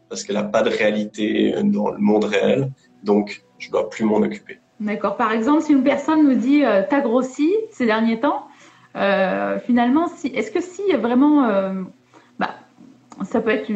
parce 0.09 0.25
qu'elle 0.25 0.37
n'a 0.37 0.43
pas 0.45 0.63
de 0.63 0.71
réalité 0.71 1.55
dans 1.65 1.91
le 1.91 1.99
monde 1.99 2.25
réel, 2.25 2.73
donc 3.03 3.45
je 3.59 3.71
dois 3.71 3.91
plus 3.91 4.07
m'en 4.07 4.17
occuper. 4.17 4.59
D'accord. 4.81 5.17
Par 5.17 5.33
exemple, 5.33 5.63
si 5.63 5.73
une 5.73 5.83
personne 5.83 6.29
nous 6.29 6.37
dit 6.37 6.65
euh, 6.65 6.83
t'as 6.89 7.01
grossi 7.01 7.53
ces 7.71 7.87
derniers 7.87 8.21
temps, 8.21 8.47
euh, 8.97 9.59
finalement, 9.59 10.09
si, 10.09 10.29
est-ce 10.29 10.51
que 10.51 10.61
si 10.61 10.83
vraiment, 10.93 11.45
euh, 11.45 11.83
bah, 12.39 12.51
ça 13.25 13.41
peut 13.41 13.51
être, 13.51 13.71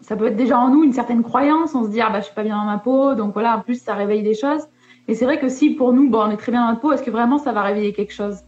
ça 0.00 0.16
peut 0.16 0.26
être 0.26 0.36
déjà 0.36 0.58
en 0.58 0.70
nous 0.70 0.82
une 0.82 0.92
certaine 0.92 1.22
croyance, 1.22 1.74
on 1.74 1.84
se 1.84 1.90
dit 1.90 2.00
ah 2.00 2.10
bah 2.10 2.20
je 2.20 2.26
suis 2.26 2.34
pas 2.34 2.42
bien 2.42 2.56
dans 2.56 2.64
ma 2.64 2.78
peau, 2.78 3.14
donc 3.14 3.34
voilà, 3.34 3.56
en 3.56 3.60
plus 3.60 3.80
ça 3.80 3.94
réveille 3.94 4.22
des 4.22 4.34
choses. 4.34 4.62
Et 5.06 5.14
c'est 5.14 5.24
vrai 5.24 5.38
que 5.38 5.48
si 5.48 5.70
pour 5.70 5.92
nous, 5.92 6.10
bon, 6.10 6.22
on 6.22 6.30
est 6.30 6.36
très 6.36 6.52
bien 6.52 6.62
dans 6.62 6.68
notre 6.68 6.80
peau, 6.80 6.92
est-ce 6.92 7.02
que 7.02 7.10
vraiment 7.10 7.38
ça 7.38 7.52
va 7.52 7.62
réveiller 7.62 7.92
quelque 7.92 8.12
chose? 8.12 8.38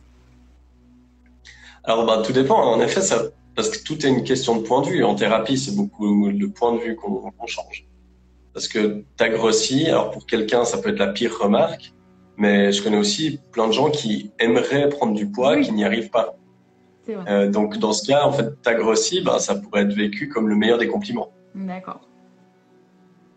Alors, 1.85 2.05
bah, 2.05 2.23
tout 2.25 2.33
dépend. 2.33 2.59
En 2.59 2.81
effet, 2.81 3.01
parce 3.55 3.71
que 3.71 3.83
tout 3.83 4.05
est 4.05 4.11
une 4.11 4.25
question 4.25 4.57
de 4.57 4.63
point 4.63 4.83
de 4.83 4.89
vue. 4.89 5.03
En 5.03 5.15
thérapie, 5.15 5.57
c'est 5.57 5.75
beaucoup 5.75 6.29
le 6.29 6.51
point 6.51 6.75
de 6.75 6.81
vue 6.81 6.97
qu'on 6.97 7.33
change. 7.47 7.87
Parce 8.53 8.69
que 8.69 9.05
tu 9.17 9.25
as 9.25 9.29
grossi, 9.29 9.87
alors 9.87 10.11
pour 10.11 10.27
quelqu'un, 10.27 10.65
ça 10.65 10.79
peut 10.79 10.91
être 10.91 10.99
la 10.99 11.09
pire 11.09 11.39
remarque, 11.39 11.93
mais 12.41 12.73
je 12.73 12.83
connais 12.83 12.97
aussi 12.97 13.39
plein 13.53 13.67
de 13.69 13.73
gens 13.73 13.91
qui 13.91 14.33
aimeraient 14.39 14.89
prendre 14.89 15.13
du 15.13 15.27
poids, 15.31 15.61
qui 15.61 15.73
n'y 15.73 15.85
arrivent 15.85 16.09
pas. 16.09 16.37
Euh, 17.09 17.51
donc 17.51 17.77
dans 17.77 17.93
ce 17.93 18.07
cas, 18.07 18.25
en 18.25 18.33
fait, 18.33 18.49
t'as 18.63 18.73
grossi, 18.73 19.21
ben, 19.21 19.39
ça 19.39 19.57
pourrait 19.57 19.83
être 19.83 19.93
vécu 19.93 20.31
comme 20.31 20.49
le 20.49 20.57
meilleur 20.57 20.79
des 20.79 20.89
compliments. 20.89 21.33
D'accord. 21.55 22.01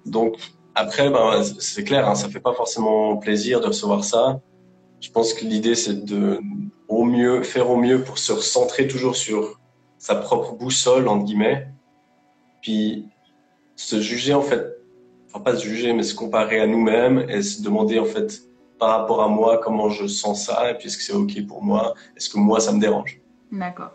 Donc 0.06 0.38
après, 0.74 1.10
ben, 1.10 1.44
c'est 1.60 1.84
clair, 1.84 2.08
hein, 2.08 2.16
ça 2.16 2.30
fait 2.30 2.39
pas 2.39 2.54
forcément 2.54 3.18
plaisir 3.18 3.60
de 3.60 3.68
recevoir 3.68 4.06
ça. 4.06 4.39
Je 5.02 5.12
pense 5.12 5.34
que 5.34 5.44
l'idée, 5.44 5.76
c'est 5.76 6.06
de 6.06 6.39
au 6.88 7.04
mieux 7.04 7.44
faire 7.44 7.70
au 7.70 7.76
mieux 7.76 8.04
pour 8.04 8.18
se 8.18 8.32
recentrer 8.32 8.88
toujours 8.88 9.18
sur 9.18 9.60
sa 9.98 10.16
propre 10.16 10.54
boussole 10.54 11.10
entre 11.10 11.26
guillemets, 11.26 11.68
puis 12.62 13.10
se 13.76 14.00
juger 14.00 14.34
en 14.34 14.42
fait, 14.42 14.78
enfin 15.28 15.42
pas 15.42 15.58
se 15.58 15.66
juger, 15.66 15.92
mais 15.92 16.04
se 16.04 16.16
comparer 16.16 16.62
à 16.62 16.68
nous-mêmes 16.68 17.26
et 17.28 17.42
se 17.42 17.62
demander 17.62 18.00
en 18.00 18.06
fait 18.06 18.44
par 18.84 19.00
rapport 19.00 19.24
à 19.24 19.30
moi 19.30 19.62
comment 19.63 19.88
je 19.88 20.08
sens 20.08 20.48
ça 20.48 20.69
et 20.69 20.74
puis 20.74 20.88
est-ce 20.88 20.98
que 20.98 21.04
c'est 21.04 21.13
ok 21.13 21.48
pour 21.48 21.63
moi, 21.63 21.93
est-ce 22.17 22.30
que 22.30 22.38
moi 22.38 22.60
ça 22.60 22.74
me 22.74 22.82
dérange. 22.82 23.17
D'accord. 23.50 23.91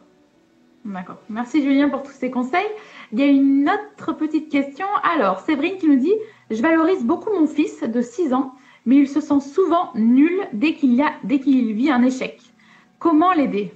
D'accord. 0.82 1.18
Merci 1.28 1.62
Julien 1.62 1.90
pour 1.90 2.02
tous 2.02 2.12
ces 2.12 2.30
conseils. 2.30 2.70
Il 3.12 3.18
y 3.20 3.22
a 3.22 3.26
une 3.26 3.68
autre 3.68 4.14
petite 4.14 4.50
question. 4.50 4.86
Alors, 5.02 5.40
Séverine 5.40 5.76
qui 5.76 5.88
nous 5.88 5.98
dit 5.98 6.14
Je 6.50 6.62
valorise 6.62 7.04
beaucoup 7.04 7.30
mon 7.38 7.46
fils 7.46 7.82
de 7.82 8.00
6 8.00 8.32
ans, 8.32 8.52
mais 8.86 8.96
il 8.96 9.08
se 9.08 9.20
sent 9.20 9.40
souvent 9.40 9.90
nul 9.94 10.48
dès 10.54 10.72
qu'il 10.72 10.98
a, 11.02 11.12
dès 11.22 11.38
qu'il 11.38 11.74
vit 11.74 11.90
un 11.90 12.02
échec. 12.02 12.40
Comment 12.98 13.34
l'aider? 13.34 13.74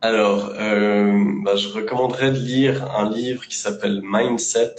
Alors, 0.00 0.50
euh, 0.58 1.32
bah, 1.44 1.54
je 1.54 1.68
recommanderais 1.68 2.32
de 2.32 2.38
lire 2.38 2.90
un 2.98 3.08
livre 3.08 3.46
qui 3.46 3.56
s'appelle 3.56 4.00
Mindset. 4.02 4.74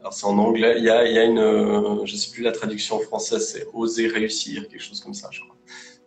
Alors, 0.00 0.14
c'est 0.14 0.26
en 0.26 0.38
anglais. 0.38 0.74
Il 0.78 0.84
y 0.84 0.90
a, 0.90 1.06
il 1.06 1.14
y 1.14 1.18
a 1.18 1.24
une, 1.24 2.06
je 2.06 2.16
sais 2.16 2.30
plus 2.32 2.42
la 2.42 2.52
traduction 2.52 2.96
en 2.96 3.00
français, 3.00 3.38
c'est 3.38 3.66
Oser 3.74 4.08
réussir, 4.08 4.66
quelque 4.68 4.82
chose 4.82 5.00
comme 5.00 5.14
ça, 5.14 5.28
je 5.30 5.40
crois 5.40 5.56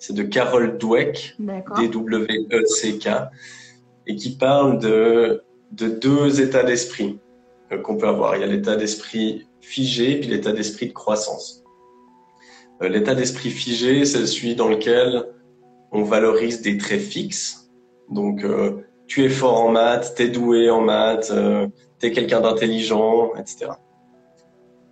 c'est 0.04 0.14
de 0.14 0.24
Carol 0.24 0.78
Dweck, 0.78 1.38
D-W-E-C-K, 1.40 3.08
et 4.06 4.16
qui 4.18 4.36
parle 4.36 4.80
de, 4.80 5.44
de 5.72 5.88
deux 5.88 6.42
états 6.42 6.64
d'esprit 6.64 7.20
euh, 7.72 7.78
qu'on 7.78 7.96
peut 7.96 8.10
avoir. 8.10 8.36
Il 8.36 8.42
y 8.42 8.44
a 8.44 8.48
l'état 8.48 8.76
d'esprit 8.76 9.48
figé 9.62 10.20
puis 10.20 10.28
l'état 10.28 10.52
d'esprit 10.52 10.88
de 10.88 10.92
croissance. 10.92 11.64
Euh, 12.82 12.90
l'état 12.90 13.16
d'esprit 13.16 13.50
figé, 13.50 14.04
c'est 14.04 14.28
celui 14.28 14.56
dans 14.56 14.68
lequel 14.68 15.24
on 15.94 16.04
valorise 16.04 16.62
des 16.62 16.78
traits 16.78 17.00
fixes. 17.00 17.72
Donc, 18.10 18.44
euh, 18.44 18.82
tu 19.08 19.24
es 19.24 19.30
fort 19.30 19.62
en 19.62 19.72
maths, 19.72 20.16
tu 20.18 20.24
es 20.24 20.28
doué 20.28 20.70
en 20.70 20.82
maths, 20.82 21.32
quelqu'un 22.12 22.42
d'intelligent, 22.42 23.34
etc. 23.36 23.72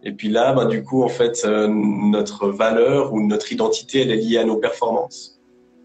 Et 0.04 0.12
puis 0.12 0.30
là, 0.30 0.54
bah, 0.54 0.66
du 0.66 0.84
coup, 0.84 1.04
en 1.04 1.10
fait, 1.10 1.44
euh, 1.46 1.68
notre 1.68 2.50
valeur 2.50 3.14
ou 3.14 3.22
notre 3.22 3.52
identité, 3.52 4.02
elle 4.02 4.12
est 4.12 4.18
liée 4.18 4.38
à 4.38 4.46
nos 4.46 4.58
performances. 4.58 5.40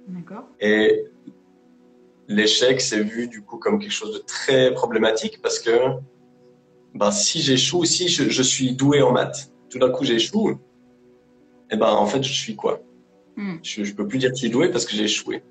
D'accord. 0.08 0.44
Et 0.60 1.04
l'échec, 2.28 2.80
c'est 2.80 3.02
vu 3.02 3.28
du 3.28 3.42
coup 3.42 3.58
comme 3.58 3.78
quelque 3.78 3.92
chose 3.92 4.14
de 4.14 4.18
très 4.18 4.72
problématique 4.72 5.40
parce 5.42 5.58
que 5.58 5.70
ben, 6.94 7.10
si 7.10 7.40
j'échoue, 7.40 7.84
si 7.84 8.08
je, 8.08 8.30
je, 8.30 8.42
suis 8.42 8.74
doué 8.74 9.02
en 9.02 9.12
maths, 9.12 9.52
tout 9.68 9.78
d'un 9.78 9.90
coup 9.90 10.04
j'échoue, 10.04 10.50
et 10.50 10.54
eh 11.72 11.76
ben 11.76 11.88
en 11.88 12.06
fait 12.06 12.22
je 12.22 12.32
suis 12.32 12.56
quoi? 12.56 12.80
Hmm. 13.36 13.56
Je 13.62 13.82
ne 13.82 13.92
peux 13.92 14.06
plus 14.06 14.18
dire 14.18 14.32
qu'il 14.32 14.46
est 14.46 14.52
doué 14.52 14.70
parce 14.70 14.86
que 14.86 14.92
j'ai 14.92 15.04
échoué. 15.04 15.42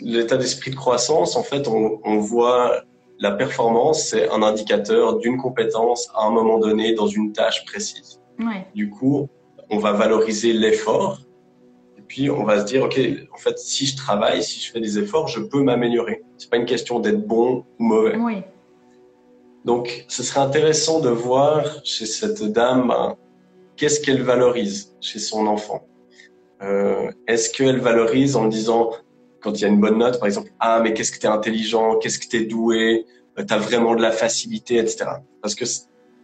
L'état 0.00 0.36
d'esprit 0.36 0.70
de 0.70 0.76
croissance, 0.76 1.36
en 1.36 1.42
fait, 1.42 1.68
on, 1.68 2.00
on 2.04 2.18
voit 2.18 2.82
la 3.18 3.32
performance, 3.32 4.08
c'est 4.08 4.28
un 4.30 4.42
indicateur 4.42 5.18
d'une 5.18 5.38
compétence 5.38 6.08
à 6.14 6.26
un 6.26 6.30
moment 6.30 6.58
donné 6.58 6.94
dans 6.94 7.06
une 7.06 7.32
tâche 7.32 7.64
précise. 7.64 8.20
Du 8.74 8.90
coup, 8.90 9.28
on 9.70 9.78
va 9.78 9.92
valoriser 9.92 10.52
l'effort 10.52 11.20
et 11.96 12.02
puis 12.02 12.30
on 12.30 12.44
va 12.44 12.60
se 12.60 12.66
dire, 12.66 12.84
OK, 12.84 13.00
en 13.32 13.38
fait, 13.38 13.58
si 13.58 13.86
je 13.86 13.96
travaille, 13.96 14.42
si 14.42 14.60
je 14.60 14.70
fais 14.70 14.80
des 14.80 14.98
efforts, 14.98 15.28
je 15.28 15.40
peux 15.40 15.62
m'améliorer. 15.62 16.22
C'est 16.36 16.50
pas 16.50 16.58
une 16.58 16.66
question 16.66 17.00
d'être 17.00 17.26
bon 17.26 17.64
ou 17.78 17.84
mauvais. 17.84 18.16
Donc, 19.64 20.04
ce 20.08 20.22
serait 20.22 20.40
intéressant 20.40 21.00
de 21.00 21.08
voir 21.08 21.64
chez 21.82 22.06
cette 22.06 22.42
dame 22.44 22.88
ben, 22.88 23.16
qu'est-ce 23.76 24.00
qu'elle 24.00 24.22
valorise 24.22 24.94
chez 25.00 25.18
son 25.18 25.46
enfant? 25.46 25.86
Euh, 26.62 27.10
Est-ce 27.26 27.50
qu'elle 27.50 27.80
valorise 27.80 28.36
en 28.36 28.46
disant 28.46 28.92
quand 29.46 29.52
il 29.52 29.62
y 29.62 29.64
a 29.64 29.68
une 29.68 29.80
bonne 29.80 29.98
note, 29.98 30.18
par 30.18 30.26
exemple, 30.26 30.50
ah 30.58 30.80
mais 30.82 30.92
qu'est-ce 30.92 31.12
que 31.12 31.20
tu 31.20 31.26
es 31.26 31.28
intelligent, 31.28 31.98
qu'est-ce 31.98 32.18
que 32.18 32.26
tu 32.26 32.36
es 32.36 32.44
doué, 32.46 33.06
euh, 33.38 33.44
tu 33.44 33.54
as 33.54 33.58
vraiment 33.58 33.94
de 33.94 34.02
la 34.02 34.10
facilité, 34.10 34.78
etc. 34.78 35.04
Parce 35.40 35.54
que 35.54 35.64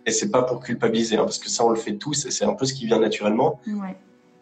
et 0.05 0.11
c'est 0.11 0.33
pas 0.33 0.43
pour 0.43 0.59
culpabiliser, 0.59 1.17
hein, 1.17 1.23
parce 1.23 1.39
que 1.39 1.49
ça 1.49 1.65
on 1.65 1.71
le 1.71 1.77
fait 1.77 1.95
tous 1.95 2.27
et 2.27 2.33
c'est 2.33 2.45
un 2.45 2.55
peu 2.55 2.65
ce 2.65 2.75
qui 2.75 2.87
vient 2.87 2.99
naturellement. 2.99 3.61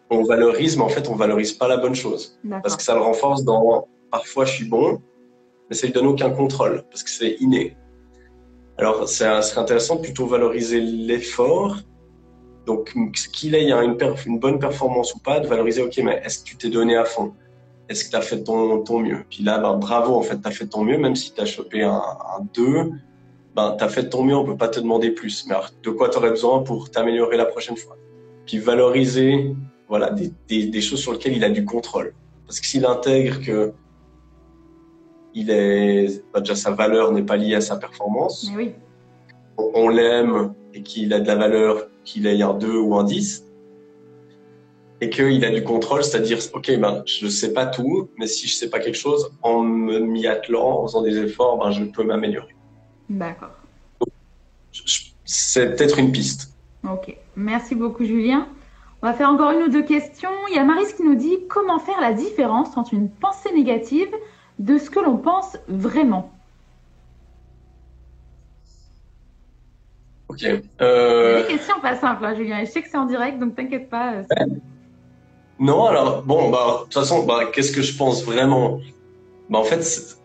On 0.09 0.23
valorise, 0.23 0.77
mais 0.77 0.83
en 0.83 0.89
fait 0.89 1.07
on 1.07 1.15
valorise 1.15 1.51
pas 1.51 1.67
la 1.67 1.77
bonne 1.77 1.93
chose, 1.93 2.39
parce 2.63 2.75
que 2.75 2.81
ça 2.81 2.95
le 2.95 3.01
renforce 3.01 3.43
dans 3.43 3.87
parfois 4.09 4.45
je 4.45 4.53
suis 4.53 4.65
bon, 4.67 4.99
mais 5.69 5.75
ça 5.75 5.85
lui 5.85 5.93
donne 5.93 6.07
aucun 6.07 6.31
contrôle 6.31 6.83
parce 6.89 7.03
que 7.03 7.11
c'est 7.11 7.35
inné. 7.39 7.77
Alors, 8.79 9.07
ça 9.07 9.43
serait 9.43 9.61
intéressant 9.61 9.97
de 9.97 10.01
plutôt 10.01 10.25
valoriser 10.25 10.81
l'effort. 10.81 11.77
Donc, 12.65 12.93
qu'il 13.31 13.53
ait 13.53 13.69
une, 13.69 13.95
une 14.25 14.39
bonne 14.39 14.57
performance 14.57 15.13
ou 15.13 15.19
pas, 15.19 15.39
de 15.39 15.45
valoriser, 15.47 15.83
OK, 15.83 15.99
mais 16.03 16.19
est-ce 16.25 16.39
que 16.39 16.45
tu 16.45 16.57
t'es 16.57 16.69
donné 16.69 16.95
à 16.95 17.05
fond? 17.05 17.33
Est-ce 17.91 18.05
que 18.05 18.11
tu 18.11 18.15
as 18.15 18.21
fait 18.21 18.41
ton, 18.43 18.83
ton 18.83 18.99
mieux? 18.99 19.19
Puis 19.29 19.43
là, 19.43 19.57
ben, 19.59 19.75
bravo, 19.75 20.15
en 20.15 20.21
fait, 20.21 20.41
tu 20.41 20.47
as 20.47 20.51
fait 20.51 20.65
ton 20.65 20.83
mieux, 20.83 20.97
même 20.97 21.15
si 21.15 21.33
tu 21.33 21.41
as 21.41 21.45
chopé 21.45 21.83
un, 21.83 22.01
2, 22.53 22.91
ben, 23.55 23.75
tu 23.77 23.83
as 23.83 23.89
fait 23.89 24.09
ton 24.09 24.23
mieux, 24.23 24.35
on 24.35 24.45
peut 24.45 24.55
pas 24.55 24.69
te 24.69 24.79
demander 24.79 25.11
plus. 25.11 25.45
Mais 25.47 25.55
alors, 25.55 25.69
de 25.83 25.89
quoi 25.89 26.09
tu 26.09 26.17
aurais 26.17 26.29
besoin 26.29 26.63
pour 26.63 26.89
t'améliorer 26.89 27.35
la 27.35 27.45
prochaine 27.45 27.75
fois? 27.75 27.97
Puis 28.45 28.57
valoriser 28.59 29.53
voilà, 29.89 30.09
des, 30.09 30.31
des, 30.47 30.67
des, 30.67 30.81
choses 30.81 31.01
sur 31.01 31.11
lesquelles 31.11 31.35
il 31.35 31.43
a 31.43 31.49
du 31.49 31.65
contrôle. 31.65 32.13
Parce 32.47 32.61
que 32.61 32.65
s'il 32.65 32.85
intègre 32.85 33.41
que 33.41 33.73
il 35.33 35.49
est, 35.49 36.23
ben, 36.33 36.39
déjà 36.39 36.55
sa 36.55 36.71
valeur 36.71 37.11
n'est 37.11 37.23
pas 37.23 37.35
liée 37.35 37.55
à 37.55 37.61
sa 37.61 37.75
performance, 37.75 38.49
oui. 38.55 38.73
on, 39.57 39.69
on 39.75 39.89
l'aime 39.89 40.53
et 40.73 40.81
qu'il 40.81 41.13
a 41.13 41.19
de 41.19 41.27
la 41.27 41.35
valeur, 41.35 41.87
qu'il 42.05 42.25
ait 42.25 42.41
un 42.41 42.53
2 42.53 42.77
ou 42.77 42.95
un 42.95 43.03
10, 43.03 43.50
et 45.01 45.09
qu'il 45.09 45.43
a 45.43 45.49
du 45.49 45.63
contrôle, 45.63 46.03
c'est-à-dire, 46.03 46.37
ok, 46.53 46.77
ben, 46.79 47.03
je 47.07 47.25
ne 47.25 47.29
sais 47.31 47.53
pas 47.53 47.65
tout, 47.65 48.11
mais 48.17 48.27
si 48.27 48.47
je 48.47 48.53
ne 48.53 48.57
sais 48.57 48.69
pas 48.69 48.79
quelque 48.79 48.97
chose, 48.97 49.31
en 49.41 49.63
m'y 49.63 50.27
attelant, 50.27 50.83
en 50.83 50.87
faisant 50.87 51.01
des 51.01 51.17
efforts, 51.17 51.57
ben, 51.57 51.71
je 51.71 51.83
peux 51.85 52.03
m'améliorer. 52.03 52.55
D'accord. 53.09 53.49
C'est 55.25 55.75
peut-être 55.75 55.97
une 55.97 56.11
piste. 56.11 56.53
Ok, 56.89 57.17
merci 57.35 57.75
beaucoup 57.75 58.05
Julien. 58.05 58.47
On 59.01 59.07
va 59.07 59.13
faire 59.13 59.29
encore 59.29 59.51
une 59.51 59.63
ou 59.63 59.69
deux 59.69 59.83
questions. 59.83 60.29
Il 60.49 60.55
y 60.55 60.59
a 60.59 60.63
Maris 60.63 60.93
qui 60.95 61.03
nous 61.03 61.15
dit 61.15 61.39
comment 61.49 61.79
faire 61.79 61.99
la 61.99 62.13
différence 62.13 62.77
entre 62.77 62.93
une 62.93 63.09
pensée 63.09 63.51
négative 63.53 64.09
de 64.59 64.77
ce 64.77 64.91
que 64.91 64.99
l'on 64.99 65.17
pense 65.17 65.57
vraiment? 65.67 66.31
Ok. 70.27 70.45
Euh... 70.81 71.41
Les 71.41 71.55
questions 71.55 71.79
pas 71.81 71.95
simples, 71.95 72.23
hein, 72.23 72.35
Julien. 72.35 72.63
Je 72.63 72.69
sais 72.69 72.83
que 72.83 72.89
c'est 72.89 72.97
en 72.97 73.05
direct, 73.05 73.39
donc 73.39 73.55
t'inquiète 73.55 73.89
pas. 73.89 74.13
Euh, 74.13 74.23
non, 75.61 75.85
alors, 75.85 76.23
bon, 76.23 76.49
bah, 76.49 76.77
de 76.79 76.83
toute 76.85 76.93
façon, 76.95 77.23
bah, 77.23 77.45
qu'est-ce 77.53 77.71
que 77.71 77.83
je 77.83 77.95
pense 77.95 78.23
vraiment? 78.23 78.81
Bah, 79.47 79.59
En 79.59 79.63
fait, 79.63 80.17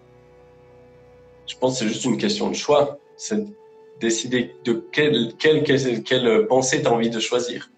je 1.47 1.55
pense 1.61 1.75
que 1.75 1.79
c'est 1.81 1.89
juste 1.89 2.07
une 2.07 2.17
question 2.17 2.49
de 2.49 2.55
choix. 2.55 2.99
C'est 3.19 3.45
décider 4.01 4.57
de 4.65 4.73
quelle, 4.93 5.35
quelle, 5.39 5.63
quelle, 5.63 6.47
pensée 6.47 6.81
tu 6.81 6.89
as 6.89 6.93
envie 6.93 7.11
de 7.11 7.21
choisir. 7.21 7.71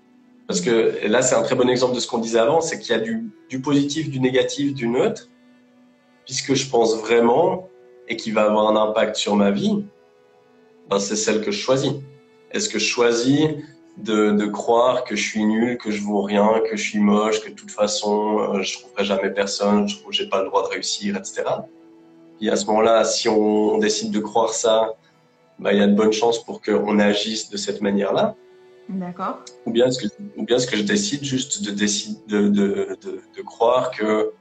Parce 0.46 0.60
que 0.60 1.04
là, 1.08 1.20
c'est 1.20 1.34
un 1.34 1.42
très 1.42 1.56
bon 1.56 1.68
exemple 1.68 1.96
de 1.96 2.00
ce 2.00 2.06
qu'on 2.06 2.18
disait 2.18 2.38
avant, 2.38 2.60
c'est 2.60 2.78
qu'il 2.78 2.94
y 2.94 2.98
a 2.98 3.00
du, 3.00 3.28
du 3.48 3.60
positif, 3.60 4.08
du 4.08 4.20
négatif, 4.20 4.72
du 4.72 4.86
neutre. 4.86 5.28
Puisque 6.26 6.54
je 6.54 6.70
pense 6.70 6.96
vraiment 6.96 7.68
et 8.06 8.16
qui 8.16 8.30
va 8.30 8.44
avoir 8.44 8.68
un 8.68 8.76
impact 8.88 9.16
sur 9.16 9.34
ma 9.34 9.50
vie, 9.50 9.82
bah, 10.88 11.00
c'est 11.00 11.16
celle 11.16 11.44
que 11.44 11.50
je 11.50 11.58
choisis. 11.58 11.92
Est-ce 12.52 12.68
que 12.68 12.78
je 12.78 12.86
choisis 12.86 13.48
de, 13.98 14.32
de, 14.32 14.46
croire 14.46 15.04
que 15.04 15.16
je 15.16 15.28
suis 15.28 15.44
nul, 15.44 15.76
que 15.76 15.90
je 15.90 16.02
vaux 16.02 16.22
rien, 16.22 16.60
que 16.68 16.76
je 16.76 16.82
suis 16.82 17.00
moche, 17.00 17.40
que 17.42 17.50
de 17.50 17.54
toute 17.54 17.70
façon 17.70 18.38
euh, 18.38 18.62
je 18.62 18.78
trouverai 18.78 19.04
jamais 19.04 19.30
personne, 19.30 19.88
je 19.88 19.98
trouve 19.98 20.12
j'ai 20.12 20.28
pas 20.28 20.40
le 20.40 20.48
droit 20.48 20.62
de 20.62 20.68
réussir, 20.68 21.16
etc. 21.16 21.42
Et 22.40 22.48
à 22.48 22.56
ce 22.56 22.66
moment-là, 22.66 23.04
si 23.04 23.28
on, 23.28 23.78
décide 23.78 24.12
de 24.12 24.20
croire 24.20 24.52
ça, 24.54 24.94
bah, 25.58 25.72
il 25.72 25.80
y 25.80 25.82
a 25.82 25.88
de 25.88 25.94
bonnes 25.94 26.12
chances 26.12 26.44
pour 26.44 26.62
qu'on 26.62 26.98
agisse 27.00 27.50
de 27.50 27.56
cette 27.56 27.80
manière-là. 27.80 28.36
D'accord. 28.88 29.40
Ou 29.66 29.72
bien 29.72 29.90
ce 29.90 30.06
que, 30.06 30.08
ou 30.36 30.44
bien 30.44 30.58
ce 30.58 30.66
que 30.66 30.76
je 30.76 30.84
décide 30.84 31.24
juste 31.24 31.64
de, 31.64 31.70
décide, 31.72 32.24
de, 32.26 32.48
de, 32.48 32.96
de, 33.02 33.20
de 33.36 33.42
croire 33.42 33.90
que 33.90 34.32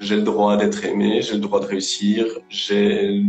j'ai 0.00 0.16
le 0.16 0.22
droit 0.22 0.56
d'être 0.56 0.84
aimé, 0.84 1.22
j'ai 1.22 1.34
le 1.34 1.40
droit 1.40 1.60
de 1.60 1.66
réussir, 1.66 2.26
j'ai 2.48 3.22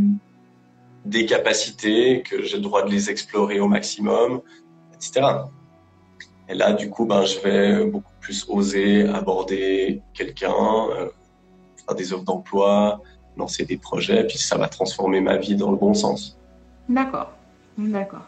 des 1.06 1.26
capacités, 1.26 2.24
que 2.24 2.42
j'ai 2.42 2.58
le 2.58 2.64
droit 2.64 2.84
de 2.84 2.90
les 2.90 3.10
explorer 3.10 3.60
au 3.60 3.68
maximum, 3.68 4.42
etc. 4.94 5.28
Et 6.48 6.54
là, 6.54 6.74
du 6.74 6.90
coup, 6.90 7.06
ben, 7.06 7.24
je 7.26 7.40
vais 7.40 7.86
beaucoup 7.86 8.12
plus 8.22 8.46
oser 8.50 9.08
aborder 9.10 10.02
quelqu'un, 10.14 10.54
euh, 10.92 11.10
faire 11.86 11.96
des 11.96 12.14
offres 12.14 12.24
d'emploi, 12.24 13.02
lancer 13.38 13.66
des 13.66 13.78
projets, 13.78 14.26
puis 14.26 14.38
ça 14.38 14.58
va 14.58 14.68
transformer 14.68 15.22
ma 15.22 15.38
vie 15.38 15.56
dans 15.56 15.72
le 15.72 15.78
bon 15.78 15.94
sens. 15.94 16.38
D'accord, 16.88 17.32
d'accord. 17.78 18.26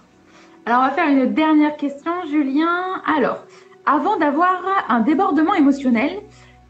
Alors, 0.65 0.82
on 0.82 0.88
va 0.88 0.91
faire 0.91 1.08
une 1.08 1.34
dernière 1.34 1.77
question, 1.77 2.12
Julien. 2.30 3.01
Alors, 3.06 3.43
avant 3.86 4.17
d'avoir 4.17 4.62
un 4.89 4.99
débordement 4.99 5.53
émotionnel, 5.53 6.19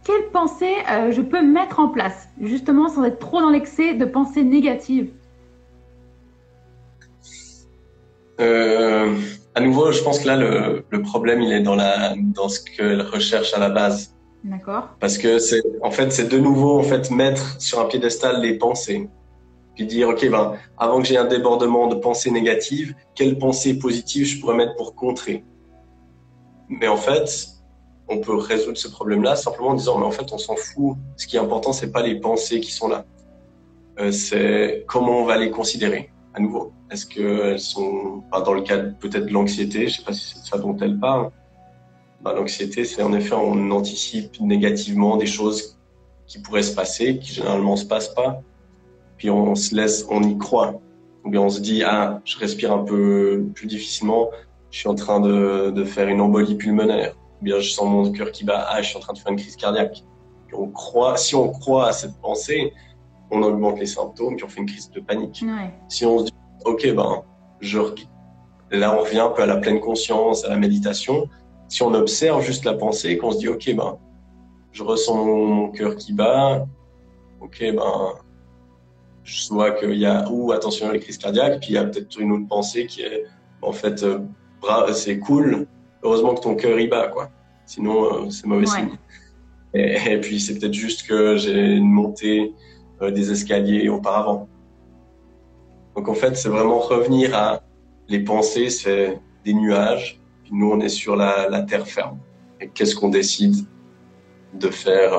quelle 0.04 0.30
pensée 0.32 0.76
euh, 0.90 1.12
je 1.12 1.22
peux 1.22 1.42
mettre 1.42 1.80
en 1.80 1.90
place, 1.90 2.30
justement 2.40 2.90
sans 2.90 3.04
être 3.04 3.20
trop 3.20 3.42
dans 3.42 3.50
l'excès 3.50 3.94
de 3.94 4.06
pensées 4.06 4.44
négatives? 4.44 5.12
Euh, 8.40 9.16
À 9.58 9.60
nouveau, 9.60 9.92
je 9.92 10.04
pense 10.04 10.20
que 10.20 10.28
là, 10.28 10.36
le, 10.36 10.86
le, 10.88 11.02
problème, 11.02 11.42
il 11.42 11.52
est 11.52 11.62
dans, 11.62 11.74
la, 11.74 12.14
dans 12.16 12.48
ce 12.48 12.60
qu'elle 12.60 13.02
recherche 13.02 13.56
à 13.56 13.60
la 13.60 13.72
base. 13.72 14.16
D'accord. 14.44 14.90
Parce 15.00 15.18
que 15.18 15.40
c'est, 15.40 15.64
en 15.82 15.90
fait, 15.90 16.12
c'est 16.12 16.28
de 16.28 16.38
nouveau, 16.38 16.78
en 16.78 16.84
fait, 16.84 17.10
mettre 17.10 17.60
sur 17.60 17.80
un 17.80 17.86
piédestal 17.86 18.40
les 18.40 18.60
pensées. 18.60 19.10
Puis 19.74 19.88
dire, 19.88 20.10
OK, 20.10 20.30
ben, 20.30 20.54
avant 20.78 21.02
que 21.02 21.08
j'ai 21.08 21.18
un 21.18 21.26
débordement 21.26 21.88
de 21.88 21.96
pensées 21.96 22.30
négatives, 22.30 22.94
quelles 23.16 23.40
pensées 23.40 23.80
positives 23.80 24.28
je 24.28 24.40
pourrais 24.40 24.56
mettre 24.56 24.76
pour 24.76 24.94
contrer? 24.94 25.44
Mais 26.70 26.88
en 26.88 26.98
fait, 26.98 27.48
on 28.08 28.20
peut 28.20 28.36
résoudre 28.36 28.78
ce 28.78 28.90
problème-là 28.90 29.36
simplement 29.36 29.70
en 29.70 29.74
disant, 29.74 29.98
mais 29.98 30.06
en 30.06 30.12
fait, 30.12 30.32
on 30.32 30.38
s'en 30.38 30.56
fout. 30.56 30.98
Ce 31.16 31.26
qui 31.26 31.36
est 31.36 31.40
important, 31.40 31.74
c'est 31.74 31.92
pas 31.92 32.04
les 32.04 32.20
pensées 32.20 32.60
qui 32.60 32.72
sont 32.72 32.90
là. 32.90 33.06
Euh, 34.00 34.12
c'est 34.12 34.86
comment 34.88 35.22
on 35.22 35.26
va 35.26 35.36
les 35.36 35.50
considérer 35.50 36.12
à 36.36 36.40
nouveau. 36.40 36.74
Est-ce 36.90 37.06
qu'elles 37.06 37.60
sont, 37.60 38.24
bah, 38.32 38.42
dans 38.42 38.54
le 38.54 38.62
cas 38.62 38.78
peut-être 38.78 39.26
de 39.26 39.32
l'anxiété, 39.32 39.88
je 39.88 39.98
sais 39.98 40.04
pas 40.04 40.14
si 40.14 40.34
c'est 40.34 40.42
de 40.42 40.46
ça 40.46 40.58
dont 40.58 40.76
elle 40.78 41.00
parle. 41.00 41.32
Bah, 42.22 42.34
l'anxiété, 42.34 42.86
c'est 42.86 43.04
en 43.04 43.14
effet, 43.14 43.36
on 43.36 43.72
anticipe 43.72 44.40
négativement 44.40 45.18
des 45.18 45.26
choses 45.26 45.78
qui 46.26 46.40
pourraient 46.40 46.64
se 46.64 46.76
passer, 46.76 47.20
qui 47.20 47.34
généralement 47.34 47.76
se 47.76 47.86
passent 47.86 48.14
pas. 48.14 48.42
Puis 49.18 49.30
on 49.30 49.56
se 49.56 49.76
laisse, 49.76 50.06
on 50.10 50.24
y 50.24 50.38
croit. 50.38 50.80
Ou 51.24 51.30
bien 51.30 51.42
on 51.42 51.50
se 51.50 51.60
dit, 51.60 51.84
ah, 51.84 52.22
je 52.24 52.38
respire 52.38 52.72
un 52.72 52.84
peu 52.84 53.46
plus 53.54 53.68
difficilement, 53.68 54.30
je 54.72 54.80
suis 54.80 54.88
en 54.88 54.96
train 54.96 55.20
de, 55.20 55.72
de 55.72 55.84
faire 55.84 56.08
une 56.08 56.22
embolie 56.22 56.56
pulmonaire 56.56 57.14
bien 57.42 57.60
je 57.60 57.70
sens 57.70 57.88
mon 57.88 58.12
cœur 58.12 58.32
qui 58.32 58.44
bat, 58.44 58.68
ah, 58.70 58.82
je 58.82 58.90
suis 58.90 58.98
en 58.98 59.02
train 59.02 59.14
de 59.14 59.20
faire 59.20 59.32
une 59.32 59.40
crise 59.40 59.56
cardiaque. 59.56 60.04
on 60.54 60.70
croit, 60.70 61.18
si 61.18 61.36
on 61.36 61.50
croit 61.50 61.90
à 61.90 61.92
cette 61.92 62.20
pensée, 62.20 62.74
on 63.32 63.42
augmente 63.42 63.80
les 63.80 63.86
symptômes, 63.86 64.36
puis 64.36 64.46
on 64.46 64.50
fait 64.50 64.62
une 64.62 64.68
crise 64.68 64.90
de 64.90 65.00
panique. 65.00 65.44
Si 65.90 66.06
on 66.06 66.20
se 66.20 66.26
dit, 66.26 66.32
ok, 66.68 66.94
ben, 66.94 67.24
je, 67.60 67.80
là 68.72 68.96
on 68.96 69.02
revient 69.02 69.20
un 69.20 69.30
peu 69.30 69.42
à 69.42 69.46
la 69.46 69.58
pleine 69.58 69.80
conscience, 69.80 70.46
à 70.46 70.50
la 70.50 70.58
méditation. 70.58 71.28
Si 71.68 71.82
on 71.84 71.94
observe 71.94 72.42
juste 72.42 72.66
la 72.66 72.74
pensée, 72.74 73.18
qu'on 73.18 73.32
se 73.32 73.40
dit, 73.40 73.48
ok, 73.48 73.76
ben, 73.76 73.98
je 74.72 74.84
ressens 74.84 75.26
mon, 75.26 75.70
cœur 75.70 75.96
qui 75.96 76.14
bat, 76.14 76.66
ok, 77.42 77.60
ben, 77.60 78.14
je 79.24 79.50
vois 79.50 79.72
qu'il 79.72 79.98
y 79.98 80.06
a, 80.06 80.30
ou 80.30 80.52
attention 80.52 80.90
à 80.90 80.94
la 80.94 81.00
crise 81.00 81.18
cardiaque, 81.18 81.60
puis 81.60 81.70
il 81.70 81.74
y 81.74 81.78
a 81.78 81.84
peut-être 81.84 82.20
une 82.20 82.32
autre 82.32 82.48
pensée 82.48 82.86
qui 82.86 83.02
est, 83.02 83.26
en 83.62 83.72
fait, 83.72 84.04
euh, 84.04 84.20
c'est 84.94 85.20
cool, 85.20 85.68
heureusement 86.04 86.36
que 86.36 86.42
ton 86.42 86.56
cœur 86.56 86.80
y 86.80 86.88
bat, 86.88 87.08
quoi. 87.08 87.30
Sinon, 87.66 88.26
euh, 88.26 88.30
c'est 88.30 88.46
mauvais 88.46 88.66
signe. 88.66 88.98
Et, 89.74 90.20
puis, 90.22 90.40
c'est 90.40 90.58
peut-être 90.58 90.74
juste 90.74 91.06
que 91.08 91.36
j'ai 91.36 91.80
monté 91.80 92.54
euh, 93.02 93.12
des 93.12 93.32
escaliers 93.32 93.90
auparavant. 93.90 94.48
Donc, 95.98 96.10
en 96.10 96.14
fait, 96.14 96.38
c'est 96.38 96.50
vraiment 96.50 96.78
revenir 96.78 97.36
à 97.36 97.62
les 98.08 98.20
pensées, 98.20 98.70
c'est 98.70 99.20
des 99.44 99.54
nuages. 99.56 100.22
Puis 100.44 100.54
nous, 100.54 100.72
on 100.72 100.80
est 100.80 100.90
sur 100.90 101.16
la, 101.16 101.64
terre 101.64 101.88
ferme. 101.88 102.20
Et 102.62 102.68
qu'est-ce 102.68 102.96
qu'on 102.96 103.10
décide 103.10 103.66
de 104.54 104.70
faire 104.70 105.14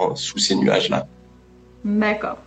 euh, 0.00 0.14
sous 0.16 0.38
ces 0.38 0.56
nuages-là? 0.56 1.06
D'accord. 1.84 2.38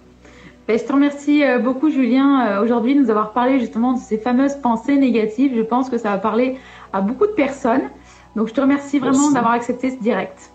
Ben, 0.67 0.77
je 0.77 0.83
te 0.83 0.91
remercie 0.91 1.41
beaucoup, 1.63 1.89
Julien, 1.89 2.61
aujourd'hui, 2.61 2.95
de 2.95 2.99
nous 2.99 3.09
avoir 3.09 3.31
parlé 3.31 3.59
justement 3.59 3.93
de 3.93 3.99
ces 3.99 4.17
fameuses 4.17 4.55
pensées 4.55 4.97
négatives. 4.97 5.53
Je 5.55 5.61
pense 5.61 5.89
que 5.89 5.97
ça 5.97 6.09
va 6.09 6.17
parler 6.17 6.57
à 6.91 6.99
beaucoup 6.99 7.27
de 7.27 7.31
personnes. 7.31 7.89
Donc, 8.35 8.49
je 8.49 8.53
te 8.53 8.59
remercie 8.59 8.99
vraiment 8.99 9.31
d'avoir 9.31 9.53
accepté 9.53 9.91
ce 9.91 10.01
direct. 10.01 10.51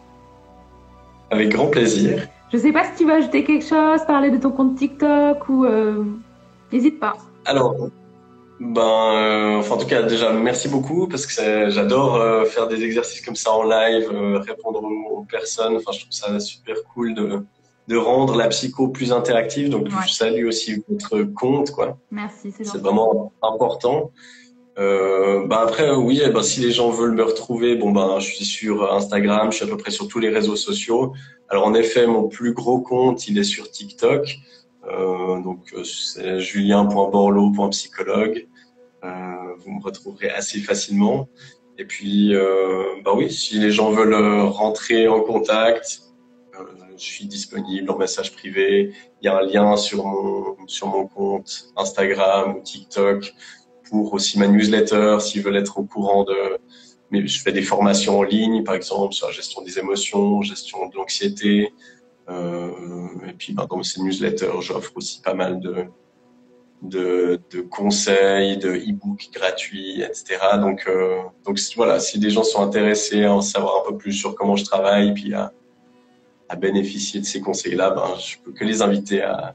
Avec 1.31 1.49
grand 1.49 1.69
plaisir. 1.69 2.29
Je 2.53 2.59
ne 2.59 2.63
sais 2.63 2.73
pas 2.73 2.85
si 2.85 2.97
tu 2.99 3.05
veux 3.07 3.15
ajouter 3.15 3.45
quelque 3.45 3.65
chose, 3.65 4.05
parler 4.07 4.31
de 4.31 4.37
ton 4.37 4.51
compte 4.51 4.77
TikTok 4.77 5.49
ou 5.49 5.65
euh, 5.65 6.05
n'hésite 6.73 7.01
pas. 7.01 7.17
Alors, 7.45 7.77
ben, 8.61 8.83
euh, 8.83 9.59
enfin, 9.59 9.75
en 9.75 9.79
tout 9.79 9.87
cas, 9.87 10.03
déjà, 10.03 10.33
merci 10.33 10.69
beaucoup 10.69 11.09
parce 11.09 11.27
que 11.27 11.71
j'adore 11.71 12.17
euh, 12.17 12.45
faire 12.45 12.69
des 12.69 12.85
exercices 12.85 13.23
comme 13.23 13.37
ça 13.37 13.53
en 13.53 13.63
live, 13.63 14.11
répondre 14.47 14.83
aux, 14.83 15.25
personnes. 15.25 15.77
Enfin, 15.77 15.93
je 15.93 16.01
trouve 16.01 16.13
ça 16.13 16.41
super 16.41 16.77
cool 16.95 17.15
de, 17.15 17.41
de 17.89 17.97
rendre 17.97 18.37
la 18.37 18.49
psycho 18.49 18.89
plus 18.89 19.13
interactive. 19.13 19.71
Donc, 19.71 19.89
je 19.89 20.13
salue 20.13 20.47
aussi 20.47 20.83
votre 20.89 21.23
compte, 21.23 21.71
quoi. 21.71 21.97
Merci, 22.11 22.53
c'est 22.53 22.79
vraiment 22.79 23.33
important. 23.43 24.13
Euh, 24.79 25.47
bah 25.47 25.63
après 25.63 25.95
oui, 25.95 26.23
eh 26.25 26.31
ben, 26.31 26.43
si 26.43 26.61
les 26.61 26.71
gens 26.71 26.91
veulent 26.91 27.15
me 27.15 27.25
retrouver, 27.25 27.75
bon 27.75 27.91
ben 27.91 28.19
je 28.19 28.33
suis 28.33 28.45
sur 28.45 28.91
Instagram, 28.95 29.51
je 29.51 29.57
suis 29.57 29.65
à 29.67 29.69
peu 29.69 29.77
près 29.77 29.91
sur 29.91 30.09
tous 30.09 30.21
les 30.21 30.31
réseaux 30.31 30.57
sociaux. 30.57 31.13
Alors 31.49 31.67
en 31.67 31.75
effet, 31.75 32.07
mon 32.07 32.29
plus 32.29 32.55
gros 32.55 32.81
compte, 32.81 33.29
il 33.29 33.37
est 33.37 33.45
sur 33.45 33.71
TikTok. 33.71 34.39
Euh, 34.89 35.41
donc 35.41 35.75
c'est 35.85 36.41
julien.borlo.psychologue. 36.41 38.49
Euh, 39.05 39.55
vous 39.59 39.73
me 39.73 39.83
retrouverez 39.83 40.31
assez 40.31 40.61
facilement. 40.61 41.29
Et 41.79 41.85
puis 41.85 42.35
euh, 42.35 43.01
bah 43.05 43.13
oui, 43.17 43.33
si 43.33 43.59
les 43.59 43.71
gens 43.71 43.91
veulent 43.91 44.15
rentrer 44.49 45.09
en 45.09 45.21
contact, 45.21 46.03
euh, 46.59 46.65
je 46.93 47.03
suis 47.03 47.27
disponible 47.27 47.91
en 47.91 47.97
message 47.97 48.33
privé. 48.33 48.93
Il 49.23 49.27
y 49.27 49.29
a 49.29 49.39
un 49.39 49.43
lien 49.43 49.77
sur 49.77 50.05
mon 50.05 50.57
sur 50.67 50.89
mon 50.89 51.07
compte 51.07 51.73
Instagram 51.77 52.57
ou 52.57 52.61
TikTok 52.61 53.33
pour 53.89 54.13
aussi 54.13 54.39
ma 54.39 54.47
newsletter 54.47 55.19
s'ils 55.21 55.43
veulent 55.43 55.57
être 55.57 55.79
au 55.79 55.85
courant 55.85 56.25
de. 56.25 56.59
Mais 57.11 57.27
je 57.27 57.43
fais 57.43 57.51
des 57.51 57.63
formations 57.63 58.21
en 58.21 58.23
ligne, 58.23 58.63
par 58.63 58.77
exemple, 58.77 59.15
sur 59.15 59.27
la 59.27 59.33
gestion 59.33 59.63
des 59.63 59.79
émotions, 59.79 60.43
gestion 60.43 60.89
de 60.89 60.95
l'anxiété. 60.95 61.73
Euh, 62.31 62.71
et 63.29 63.33
puis, 63.33 63.53
ben, 63.53 63.67
dans 63.69 63.83
ces 63.83 64.03
newsletters, 64.03 64.61
j'offre 64.61 64.93
aussi 64.95 65.21
pas 65.21 65.35
mal 65.35 65.61
de, 65.61 65.87
de, 66.83 67.61
conseils, 67.71 68.57
de 68.59 68.71
e-books 68.71 69.31
gratuits, 69.33 70.03
etc. 70.03 70.39
Donc, 70.61 70.85
euh, 70.87 71.19
donc 71.45 71.59
voilà, 71.77 72.01
si 72.01 72.19
des 72.19 72.31
gens 72.31 72.45
sont 72.45 72.63
intéressés 72.63 73.25
à 73.25 73.35
en 73.35 73.41
savoir 73.41 73.83
un 73.83 73.91
peu 73.91 73.99
plus 73.99 74.13
sur 74.13 74.35
comment 74.35 74.57
je 74.57 74.65
travaille, 74.65 75.13
puis 75.15 75.35
à, 75.35 75.53
à 76.49 76.57
bénéficier 76.57 77.21
de 77.21 77.27
ces 77.27 77.41
conseils-là, 77.41 77.91
ben, 77.91 78.15
je 78.19 78.37
peux 78.39 78.53
que 78.53 78.65
les 78.65 78.83
inviter 78.83 79.23
à, 79.23 79.55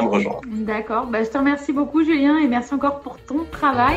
me 0.00 0.08
rejoindre. 0.08 0.42
D'accord. 0.46 1.06
Bah, 1.06 1.24
je 1.24 1.28
te 1.28 1.38
remercie 1.38 1.72
beaucoup, 1.72 2.04
Julien, 2.04 2.38
et 2.38 2.46
merci 2.46 2.72
encore 2.72 3.00
pour 3.00 3.18
ton 3.18 3.44
travail. 3.50 3.96